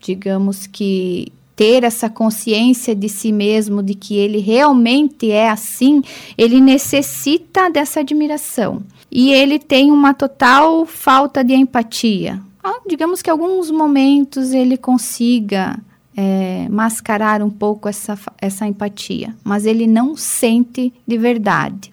digamos 0.00 0.66
que 0.66 1.32
ter 1.58 1.82
essa 1.82 2.08
consciência 2.08 2.94
de 2.94 3.08
si 3.08 3.32
mesmo, 3.32 3.82
de 3.82 3.92
que 3.92 4.16
ele 4.16 4.38
realmente 4.38 5.28
é 5.32 5.50
assim, 5.50 6.00
ele 6.38 6.60
necessita 6.60 7.68
dessa 7.68 7.98
admiração. 7.98 8.80
E 9.10 9.32
ele 9.32 9.58
tem 9.58 9.90
uma 9.90 10.14
total 10.14 10.86
falta 10.86 11.42
de 11.42 11.54
empatia. 11.54 12.40
Ah, 12.62 12.78
digamos 12.88 13.20
que 13.22 13.28
alguns 13.28 13.72
momentos 13.72 14.52
ele 14.52 14.76
consiga 14.76 15.76
é, 16.16 16.68
mascarar 16.70 17.42
um 17.42 17.50
pouco 17.50 17.88
essa, 17.88 18.16
essa 18.40 18.64
empatia, 18.64 19.34
mas 19.42 19.66
ele 19.66 19.88
não 19.88 20.16
sente 20.16 20.92
de 21.04 21.18
verdade 21.18 21.90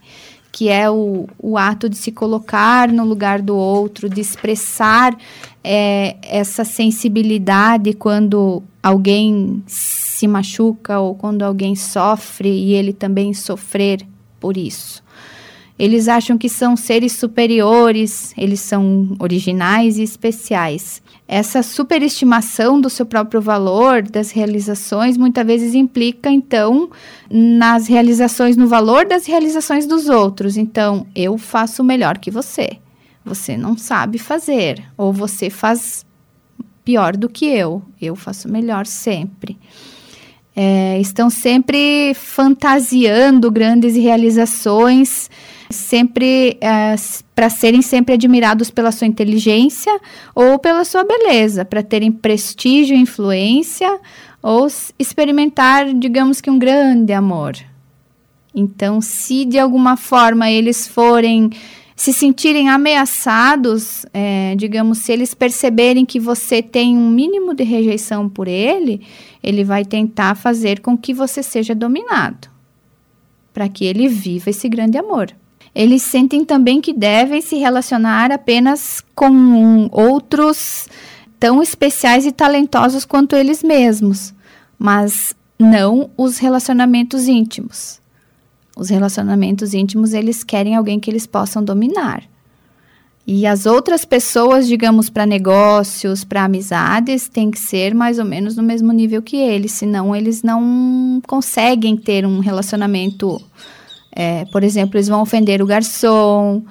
que 0.56 0.70
é 0.70 0.89
o, 0.89 1.28
o 1.38 1.58
ato 1.58 1.89
de 1.89 1.98
se 1.98 2.13
colocar 2.13 2.89
no 2.89 3.04
lugar 3.04 3.41
do 3.41 3.58
outro, 3.58 4.08
de 4.08 4.22
expressar 4.22 5.13
é, 5.62 6.15
essa 6.22 6.63
sensibilidade 6.63 7.91
quando 7.91 8.63
alguém 8.82 9.62
se 9.68 10.26
machuca 10.30 10.98
ou 10.98 11.13
quando 11.13 11.41
alguém 11.41 11.76
sofre 11.76 12.48
e 12.48 12.72
ele 12.72 12.94
também 12.94 13.34
sofrer 13.34 14.08
por 14.39 14.56
isso. 14.56 15.04
Eles 15.77 16.07
acham 16.07 16.38
que 16.38 16.47
são 16.47 16.77
seres 16.77 17.13
superiores, 17.13 18.33
eles 18.38 18.61
são 18.61 19.13
originais 19.19 19.97
e 19.97 20.03
especiais. 20.03 21.01
Essa 21.27 21.61
superestimação 21.61 22.79
do 22.79 22.89
seu 22.89 23.05
próprio 23.05 23.41
valor, 23.41 24.01
das 24.01 24.31
realizações, 24.31 25.17
muitas 25.17 25.45
vezes 25.45 25.75
implica, 25.75 26.31
então, 26.31 26.89
nas 27.29 27.88
realizações, 27.88 28.55
no 28.55 28.67
valor 28.67 29.05
das 29.05 29.25
realizações 29.25 29.85
dos 29.85 30.07
outros. 30.07 30.55
Então, 30.55 31.05
eu 31.13 31.38
faço 31.38 31.83
melhor 31.83 32.19
que 32.19 32.31
você. 32.31 32.77
Você 33.25 33.57
não 33.57 33.77
sabe 33.77 34.17
fazer, 34.17 34.81
ou 34.95 35.11
você 35.11 35.49
faz 35.49 36.05
pior 36.85 37.17
do 37.17 37.27
que 37.27 37.47
eu. 37.47 37.81
Eu 37.99 38.15
faço 38.15 38.49
melhor 38.49 38.85
sempre. 38.85 39.57
É, 40.55 40.97
estão 41.01 41.29
sempre 41.29 42.13
fantasiando 42.13 43.51
grandes 43.51 43.95
realizações, 43.97 45.29
sempre 45.69 46.58
é, 46.62 46.95
para 47.34 47.49
serem 47.49 47.82
sempre 47.82 48.13
admirados 48.13 48.69
pela 48.69 48.91
sua 48.91 49.08
inteligência 49.08 49.99
ou 50.34 50.60
pela 50.60 50.86
sua 50.86 51.04
beleza, 51.04 51.65
para 51.65 51.84
terem 51.84 52.12
prestígio 52.12 52.95
influência 52.95 53.99
ou 54.41 54.67
experimentar, 54.97 55.93
digamos 55.93 56.39
que 56.39 56.49
um 56.49 56.60
grande 56.60 57.13
amor. 57.13 57.56
Então, 58.54 59.01
se 59.01 59.43
de 59.43 59.60
alguma 59.60 59.97
forma 59.97 60.49
eles 60.49 60.88
forem 60.88 61.49
se 61.95 62.12
sentirem 62.12 62.69
ameaçados, 62.69 64.06
é, 64.13 64.54
digamos, 64.58 64.99
se 64.99 65.13
eles 65.13 65.34
perceberem 65.34 66.06
que 66.06 66.19
você 66.19 66.62
tem 66.62 66.97
um 66.97 67.10
mínimo 67.10 67.54
de 67.54 67.63
rejeição 67.63 68.28
por 68.28 68.47
ele, 68.47 69.01
ele 69.41 69.63
vai 69.63 69.86
tentar 69.86 70.36
fazer 70.36 70.82
com 70.82 70.97
que 70.97 71.13
você 71.13 71.41
seja 71.41 71.73
dominado, 71.73 72.49
para 73.54 73.69
que 73.69 73.86
ele 73.86 74.10
viva 74.10 74.49
esse 74.49 74.67
grande 74.67 74.97
amor. 74.97 75.34
Eles 75.75 76.01
sentem 76.01 76.45
também 76.45 76.79
que 76.79 76.93
devem 76.93 77.41
se 77.41 77.57
relacionar 77.57 78.31
apenas 78.31 79.03
com 79.13 79.89
outros 79.91 80.88
tão 81.38 81.61
especiais 81.61 82.25
e 82.25 82.31
talentosos 82.31 83.03
quanto 83.03 83.35
eles 83.35 83.61
mesmos, 83.61 84.33
mas 84.79 85.35
não 85.59 86.09
os 86.17 86.38
relacionamentos 86.38 87.27
íntimos. 87.27 87.99
Os 88.75 88.89
relacionamentos 88.89 89.73
íntimos, 89.73 90.13
eles 90.13 90.43
querem 90.43 90.75
alguém 90.75 90.99
que 90.99 91.09
eles 91.11 91.27
possam 91.27 91.63
dominar. 91.63 92.23
E 93.27 93.47
as 93.47 93.65
outras 93.65 94.05
pessoas, 94.05 94.67
digamos, 94.67 95.09
para 95.09 95.25
negócios, 95.25 96.23
para 96.23 96.43
amizades, 96.43 97.27
tem 97.27 97.49
que 97.49 97.57
ser 97.57 97.95
mais 97.95 98.19
ou 98.19 98.25
menos 98.25 98.55
no 98.55 98.61
mesmo 98.61 98.91
nível 98.91 99.21
que 99.21 99.38
eles, 99.38 99.71
senão 99.71 100.15
eles 100.15 100.43
não 100.43 101.21
conseguem 101.25 101.97
ter 101.97 102.25
um 102.25 102.39
relacionamento. 102.39 103.41
É, 104.15 104.45
por 104.45 104.63
exemplo, 104.63 104.97
eles 104.97 105.10
vão 105.10 105.21
ofender 105.21 105.62
o 105.62 105.65
garçom, 105.65 106.63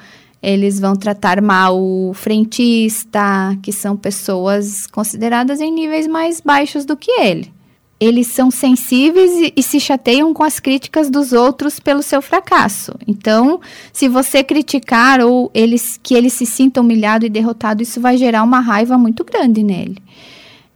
eles 0.42 0.80
vão 0.80 0.96
tratar 0.96 1.42
mal 1.42 1.78
o 1.78 2.12
frentista, 2.14 3.56
que 3.62 3.70
são 3.70 3.96
pessoas 3.96 4.86
consideradas 4.86 5.60
em 5.60 5.70
níveis 5.70 6.06
mais 6.06 6.40
baixos 6.40 6.84
do 6.84 6.96
que 6.96 7.10
ele 7.10 7.52
eles 8.00 8.26
são 8.26 8.50
sensíveis 8.50 9.30
e, 9.32 9.52
e, 9.56 9.62
se 9.62 9.78
chateiam 9.78 10.34
com 10.34 10.42
as 10.42 10.58
críticas 10.60 11.08
dos 11.08 11.32
outros 11.32 11.78
pelo 11.78 12.02
seu 12.02 12.20
fracasso. 12.20 12.92
Então, 13.06 13.60
se 13.92 14.08
você 14.08 14.42
criticar 14.42 15.20
ou 15.20 15.50
eles 15.54 15.98
que 16.02 16.14
ele 16.14 16.28
se 16.28 16.44
sinta 16.44 16.80
humilhado 16.80 17.24
e 17.24 17.30
derrotado, 17.30 17.82
isso 17.82 18.00
vai 18.00 18.16
gerar 18.16 18.42
uma 18.42 18.60
raiva 18.60 18.98
muito 18.98 19.24
grande 19.24 19.62
nele. 19.62 19.96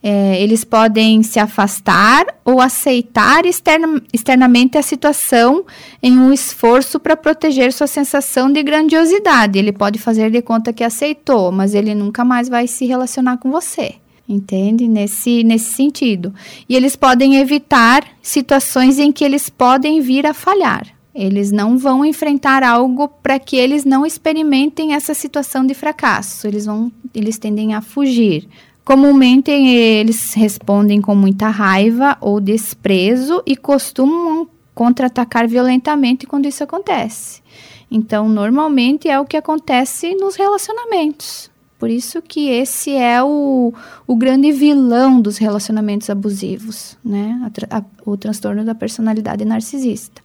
É, 0.01 0.41
eles 0.41 0.63
podem 0.63 1.23
se 1.23 1.41
afastar 1.41 2.25
ou 2.45 2.61
aceitar 2.61 3.45
externa, 3.45 4.01
externamente 4.13 4.79
a 4.79 4.83
situação 4.83 5.65
em 6.03 6.17
um 6.17 6.33
esforço 6.33 7.01
para 7.01 7.17
proteger 7.17 7.73
sua 7.73 7.89
sensação 7.89 8.53
de 8.53 8.63
grandiosidade. 8.63 9.59
Ele 9.59 9.73
pode 9.73 9.99
fazer 9.99 10.31
de 10.31 10.41
conta 10.41 10.73
que 10.73 10.85
aceitou, 10.85 11.51
mas 11.51 11.75
ele 11.75 11.95
nunca 11.95 12.25
mais 12.25 12.49
vai 12.49 12.67
se 12.67 12.87
relacionar 12.87 13.39
com 13.39 13.51
você 13.51 13.97
entende? 14.29 14.87
Nesse, 14.87 15.43
nesse 15.43 15.73
sentido. 15.73 16.35
E 16.69 16.77
eles 16.77 16.95
podem 16.95 17.37
evitar 17.37 18.05
situações 18.21 18.99
em 18.99 19.11
que 19.11 19.25
eles 19.25 19.49
podem 19.49 20.01
vir 20.01 20.27
a 20.27 20.35
falhar. 20.35 20.87
Eles 21.15 21.51
não 21.51 21.79
vão 21.79 22.05
enfrentar 22.05 22.63
algo 22.63 23.09
para 23.09 23.39
que 23.39 23.57
eles 23.57 23.85
não 23.85 24.07
experimentem 24.07 24.95
essa 24.95 25.15
situação 25.15 25.67
de 25.67 25.75
fracasso. 25.75 26.47
Eles 26.47 26.67
vão, 26.67 26.93
eles 27.15 27.39
tendem 27.39 27.75
a 27.75 27.81
fugir. 27.81 28.47
Comumente 28.89 29.51
eles 29.51 30.33
respondem 30.33 30.99
com 30.99 31.15
muita 31.15 31.51
raiva 31.51 32.17
ou 32.23 32.41
desprezo 32.41 33.43
e 33.45 33.55
costumam 33.55 34.49
contra-atacar 34.75 35.47
violentamente 35.47 36.27
quando 36.27 36.47
isso 36.47 36.65
acontece. 36.65 37.43
Então, 37.91 38.31
normalmente 38.31 39.07
é 39.07 39.21
o 39.21 39.27
que 39.27 39.37
acontece 39.37 40.15
nos 40.15 40.37
relacionamentos. 40.37 41.51
Por 41.79 41.91
isso 41.91 42.23
que 42.23 42.49
esse 42.49 42.93
é 42.95 43.23
o, 43.23 43.75
o 44.07 44.17
grande 44.17 44.51
vilão 44.53 45.21
dos 45.21 45.37
relacionamentos 45.37 46.09
abusivos, 46.09 46.97
né? 47.05 47.39
A, 47.69 47.77
a, 47.77 47.85
o 48.07 48.17
transtorno 48.17 48.65
da 48.65 48.75
personalidade 48.75 49.45
narcisista. 49.45 50.23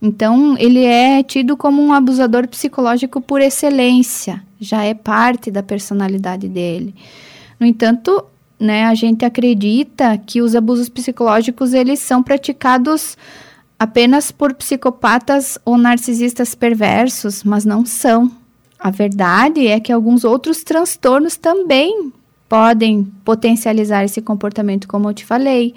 Então, 0.00 0.56
ele 0.56 0.86
é 0.86 1.22
tido 1.22 1.54
como 1.54 1.82
um 1.82 1.92
abusador 1.92 2.48
psicológico 2.48 3.20
por 3.20 3.42
excelência, 3.42 4.42
já 4.58 4.84
é 4.84 4.94
parte 4.94 5.50
da 5.50 5.62
personalidade 5.62 6.48
dele. 6.48 6.94
No 7.60 7.66
entanto, 7.66 8.24
né, 8.58 8.86
a 8.86 8.94
gente 8.94 9.24
acredita 9.24 10.16
que 10.18 10.40
os 10.40 10.56
abusos 10.56 10.88
psicológicos 10.88 11.74
eles 11.74 12.00
são 12.00 12.22
praticados 12.22 13.18
apenas 13.78 14.32
por 14.32 14.54
psicopatas 14.54 15.58
ou 15.64 15.76
narcisistas 15.76 16.54
perversos, 16.54 17.44
mas 17.44 17.64
não 17.64 17.84
são. 17.84 18.30
A 18.78 18.90
verdade 18.90 19.66
é 19.66 19.78
que 19.78 19.92
alguns 19.92 20.24
outros 20.24 20.64
transtornos 20.64 21.36
também 21.36 22.10
podem 22.48 23.04
potencializar 23.24 24.04
esse 24.04 24.20
comportamento, 24.20 24.88
como 24.88 25.08
eu 25.08 25.14
te 25.14 25.24
falei. 25.24 25.74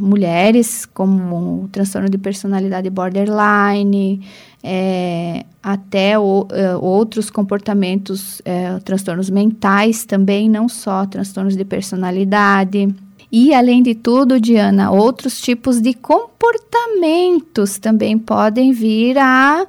Mulheres 0.00 0.86
como 0.86 1.64
o 1.64 1.68
transtorno 1.68 2.08
de 2.08 2.18
personalidade 2.18 2.90
borderline, 2.90 4.20
é, 4.68 5.44
até 5.62 6.18
o, 6.18 6.42
uh, 6.42 6.84
outros 6.84 7.30
comportamentos, 7.30 8.40
uh, 8.40 8.82
transtornos 8.84 9.30
mentais 9.30 10.04
também, 10.04 10.50
não 10.50 10.68
só 10.68 11.06
transtornos 11.06 11.56
de 11.56 11.64
personalidade. 11.64 12.88
E, 13.30 13.54
além 13.54 13.82
de 13.82 13.94
tudo, 13.94 14.40
Diana, 14.40 14.90
outros 14.90 15.40
tipos 15.40 15.80
de 15.80 15.94
comportamentos 15.94 17.78
também 17.78 18.18
podem 18.18 18.72
vir 18.72 19.18
a 19.18 19.66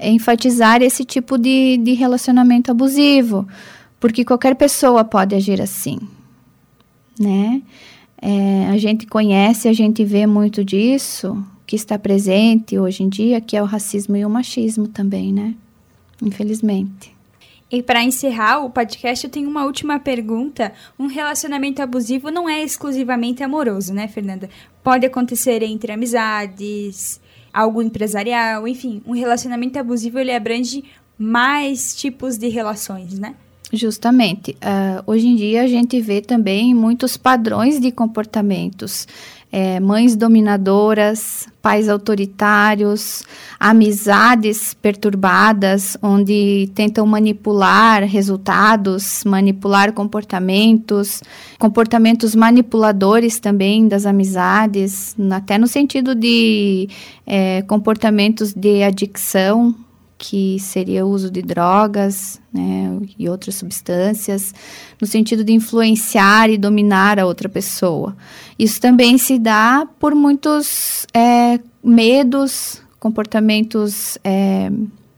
enfatizar 0.00 0.80
esse 0.80 1.04
tipo 1.04 1.36
de, 1.36 1.76
de 1.78 1.92
relacionamento 1.92 2.70
abusivo, 2.70 3.46
porque 4.00 4.24
qualquer 4.24 4.54
pessoa 4.54 5.04
pode 5.04 5.34
agir 5.34 5.60
assim, 5.60 5.98
né? 7.18 7.60
É, 8.20 8.66
a 8.66 8.76
gente 8.76 9.06
conhece, 9.06 9.68
a 9.68 9.72
gente 9.72 10.04
vê 10.04 10.26
muito 10.26 10.64
disso, 10.64 11.44
que 11.66 11.76
está 11.76 11.98
presente 11.98 12.78
hoje 12.78 13.02
em 13.02 13.08
dia, 13.08 13.40
que 13.40 13.56
é 13.56 13.62
o 13.62 13.66
racismo 13.66 14.16
e 14.16 14.24
o 14.24 14.30
machismo 14.30 14.88
também, 14.88 15.32
né? 15.32 15.54
Infelizmente. 16.22 17.16
E 17.70 17.82
para 17.82 18.02
encerrar 18.02 18.64
o 18.64 18.70
podcast, 18.70 19.26
eu 19.26 19.30
tenho 19.30 19.48
uma 19.48 19.64
última 19.64 20.00
pergunta. 20.00 20.72
Um 20.98 21.06
relacionamento 21.06 21.82
abusivo 21.82 22.30
não 22.30 22.48
é 22.48 22.62
exclusivamente 22.62 23.42
amoroso, 23.42 23.92
né, 23.92 24.08
Fernanda? 24.08 24.48
Pode 24.82 25.04
acontecer 25.04 25.62
entre 25.62 25.92
amizades, 25.92 27.20
algo 27.52 27.82
empresarial, 27.82 28.66
enfim, 28.66 29.02
um 29.06 29.12
relacionamento 29.12 29.78
abusivo 29.78 30.18
ele 30.18 30.34
abrange 30.34 30.82
mais 31.18 31.94
tipos 31.94 32.38
de 32.38 32.48
relações, 32.48 33.18
né? 33.18 33.34
Justamente. 33.72 34.52
Uh, 34.52 35.02
hoje 35.06 35.26
em 35.26 35.36
dia 35.36 35.62
a 35.62 35.66
gente 35.66 36.00
vê 36.00 36.22
também 36.22 36.74
muitos 36.74 37.16
padrões 37.16 37.78
de 37.78 37.90
comportamentos. 37.90 39.06
É, 39.50 39.80
mães 39.80 40.14
dominadoras, 40.14 41.48
pais 41.62 41.88
autoritários, 41.88 43.22
amizades 43.58 44.74
perturbadas, 44.74 45.96
onde 46.02 46.70
tentam 46.74 47.06
manipular 47.06 48.04
resultados, 48.04 49.24
manipular 49.24 49.94
comportamentos, 49.94 51.22
comportamentos 51.58 52.34
manipuladores 52.34 53.40
também 53.40 53.88
das 53.88 54.04
amizades, 54.04 55.16
até 55.30 55.56
no 55.56 55.66
sentido 55.66 56.14
de 56.14 56.90
é, 57.26 57.62
comportamentos 57.62 58.52
de 58.52 58.82
adicção, 58.82 59.74
que 60.18 60.58
seria 60.58 61.06
o 61.06 61.10
uso 61.10 61.30
de 61.30 61.40
drogas 61.40 62.40
né, 62.52 62.98
e 63.16 63.28
outras 63.28 63.54
substâncias, 63.54 64.52
no 65.00 65.06
sentido 65.06 65.44
de 65.44 65.52
influenciar 65.52 66.50
e 66.50 66.58
dominar 66.58 67.20
a 67.20 67.24
outra 67.24 67.48
pessoa. 67.48 68.16
Isso 68.58 68.80
também 68.80 69.16
se 69.16 69.38
dá 69.38 69.86
por 70.00 70.16
muitos 70.16 71.06
é, 71.14 71.60
medos, 71.82 72.82
comportamentos, 72.98 74.18
é, 74.24 74.70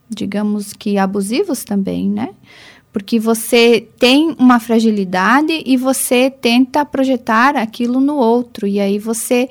digamos 0.08 0.74
que 0.74 0.98
abusivos 0.98 1.64
também, 1.64 2.10
né? 2.10 2.30
Porque 2.92 3.18
você 3.18 3.88
tem 3.98 4.34
uma 4.38 4.60
fragilidade 4.60 5.62
e 5.64 5.76
você 5.76 6.28
tenta 6.28 6.84
projetar 6.84 7.56
aquilo 7.56 8.00
no 8.00 8.16
outro, 8.16 8.66
e 8.66 8.78
aí 8.78 8.98
você 8.98 9.48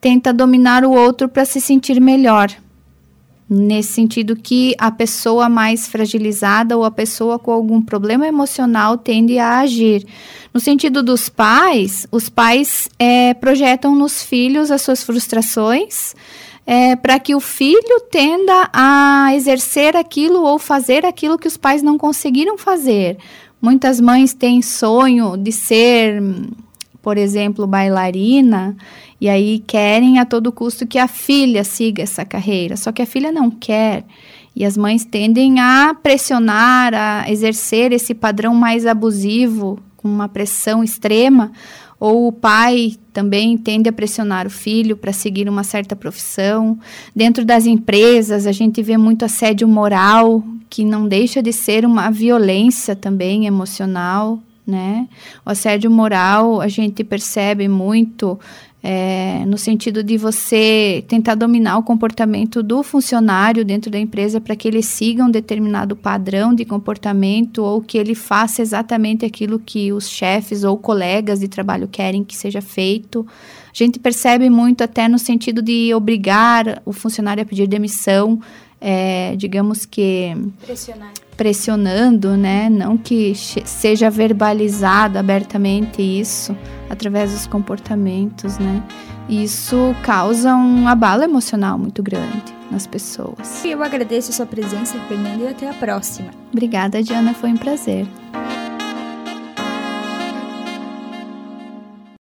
tenta 0.00 0.32
dominar 0.32 0.84
o 0.84 0.92
outro 0.92 1.28
para 1.28 1.44
se 1.44 1.60
sentir 1.60 2.00
melhor 2.00 2.48
Nesse 3.48 3.92
sentido 3.92 4.34
que 4.34 4.74
a 4.76 4.90
pessoa 4.90 5.48
mais 5.48 5.86
fragilizada 5.86 6.76
ou 6.76 6.82
a 6.82 6.90
pessoa 6.90 7.38
com 7.38 7.52
algum 7.52 7.80
problema 7.80 8.26
emocional 8.26 8.98
tende 8.98 9.38
a 9.38 9.60
agir. 9.60 10.04
No 10.52 10.58
sentido 10.58 11.00
dos 11.00 11.28
pais, 11.28 12.08
os 12.10 12.28
pais 12.28 12.88
é, 12.98 13.34
projetam 13.34 13.94
nos 13.94 14.20
filhos 14.20 14.72
as 14.72 14.82
suas 14.82 15.04
frustrações, 15.04 16.12
é, 16.66 16.96
para 16.96 17.20
que 17.20 17.36
o 17.36 17.40
filho 17.40 18.00
tenda 18.10 18.68
a 18.72 19.30
exercer 19.32 19.96
aquilo 19.96 20.42
ou 20.42 20.58
fazer 20.58 21.06
aquilo 21.06 21.38
que 21.38 21.46
os 21.46 21.56
pais 21.56 21.84
não 21.84 21.96
conseguiram 21.96 22.58
fazer. 22.58 23.16
Muitas 23.62 24.00
mães 24.00 24.34
têm 24.34 24.60
sonho 24.60 25.36
de 25.36 25.52
ser, 25.52 26.20
por 27.00 27.16
exemplo, 27.16 27.64
bailarina 27.64 28.76
e 29.20 29.28
aí 29.28 29.62
querem 29.66 30.18
a 30.18 30.24
todo 30.24 30.52
custo 30.52 30.86
que 30.86 30.98
a 30.98 31.08
filha 31.08 31.64
siga 31.64 32.02
essa 32.02 32.24
carreira, 32.24 32.76
só 32.76 32.92
que 32.92 33.02
a 33.02 33.06
filha 33.06 33.32
não 33.32 33.50
quer. 33.50 34.04
E 34.54 34.64
as 34.64 34.76
mães 34.76 35.04
tendem 35.04 35.60
a 35.60 35.94
pressionar, 35.94 36.94
a 36.94 37.30
exercer 37.30 37.92
esse 37.92 38.14
padrão 38.14 38.54
mais 38.54 38.86
abusivo, 38.86 39.78
com 39.96 40.08
uma 40.08 40.28
pressão 40.28 40.82
extrema, 40.82 41.52
ou 41.98 42.28
o 42.28 42.32
pai 42.32 42.96
também 43.12 43.56
tende 43.56 43.88
a 43.88 43.92
pressionar 43.92 44.46
o 44.46 44.50
filho 44.50 44.96
para 44.96 45.12
seguir 45.12 45.48
uma 45.48 45.64
certa 45.64 45.96
profissão. 45.96 46.78
Dentro 47.14 47.44
das 47.44 47.66
empresas, 47.66 48.46
a 48.46 48.52
gente 48.52 48.82
vê 48.82 48.96
muito 48.96 49.24
assédio 49.24 49.66
moral, 49.66 50.44
que 50.68 50.84
não 50.84 51.08
deixa 51.08 51.42
de 51.42 51.52
ser 51.52 51.86
uma 51.86 52.10
violência 52.10 52.94
também 52.94 53.46
emocional, 53.46 54.38
né? 54.66 55.08
O 55.44 55.50
assédio 55.50 55.90
moral 55.90 56.60
a 56.60 56.68
gente 56.68 57.04
percebe 57.04 57.68
muito 57.68 58.38
é, 58.82 59.44
no 59.46 59.58
sentido 59.58 60.02
de 60.02 60.16
você 60.16 61.04
tentar 61.08 61.34
dominar 61.34 61.78
o 61.78 61.82
comportamento 61.82 62.62
do 62.62 62.82
funcionário 62.82 63.64
dentro 63.64 63.90
da 63.90 63.98
empresa 63.98 64.40
para 64.40 64.54
que 64.54 64.68
ele 64.68 64.82
siga 64.82 65.24
um 65.24 65.30
determinado 65.30 65.96
padrão 65.96 66.54
de 66.54 66.64
comportamento 66.64 67.64
ou 67.64 67.80
que 67.80 67.98
ele 67.98 68.14
faça 68.14 68.62
exatamente 68.62 69.24
aquilo 69.24 69.58
que 69.58 69.92
os 69.92 70.08
chefes 70.08 70.62
ou 70.62 70.76
colegas 70.76 71.40
de 71.40 71.48
trabalho 71.48 71.88
querem 71.88 72.22
que 72.22 72.36
seja 72.36 72.60
feito. 72.60 73.26
A 73.28 73.76
gente 73.76 73.98
percebe 73.98 74.48
muito 74.48 74.84
até 74.84 75.08
no 75.08 75.18
sentido 75.18 75.60
de 75.62 75.92
obrigar 75.92 76.80
o 76.84 76.92
funcionário 76.92 77.42
a 77.42 77.46
pedir 77.46 77.66
demissão, 77.66 78.40
é, 78.80 79.34
digamos 79.36 79.84
que 79.84 80.36
Pressionar. 80.64 81.12
pressionando, 81.36 82.36
né? 82.36 82.70
Não 82.70 82.96
que 82.96 83.34
seja 83.34 84.08
verbalizado 84.10 85.18
abertamente 85.18 86.00
isso 86.02 86.56
através 86.90 87.32
dos 87.32 87.46
comportamentos, 87.46 88.58
né? 88.58 88.82
Isso 89.28 89.94
causa 90.02 90.54
um 90.54 90.86
abalo 90.86 91.22
emocional 91.22 91.78
muito 91.78 92.02
grande 92.02 92.54
nas 92.70 92.86
pessoas. 92.86 93.64
Eu 93.64 93.82
agradeço 93.82 94.30
a 94.30 94.34
sua 94.34 94.46
presença, 94.46 94.98
Fernanda, 95.08 95.44
e 95.44 95.48
até 95.48 95.68
a 95.68 95.74
próxima. 95.74 96.30
Obrigada, 96.52 97.02
Diana, 97.02 97.34
foi 97.34 97.50
um 97.50 97.56
prazer. 97.56 98.06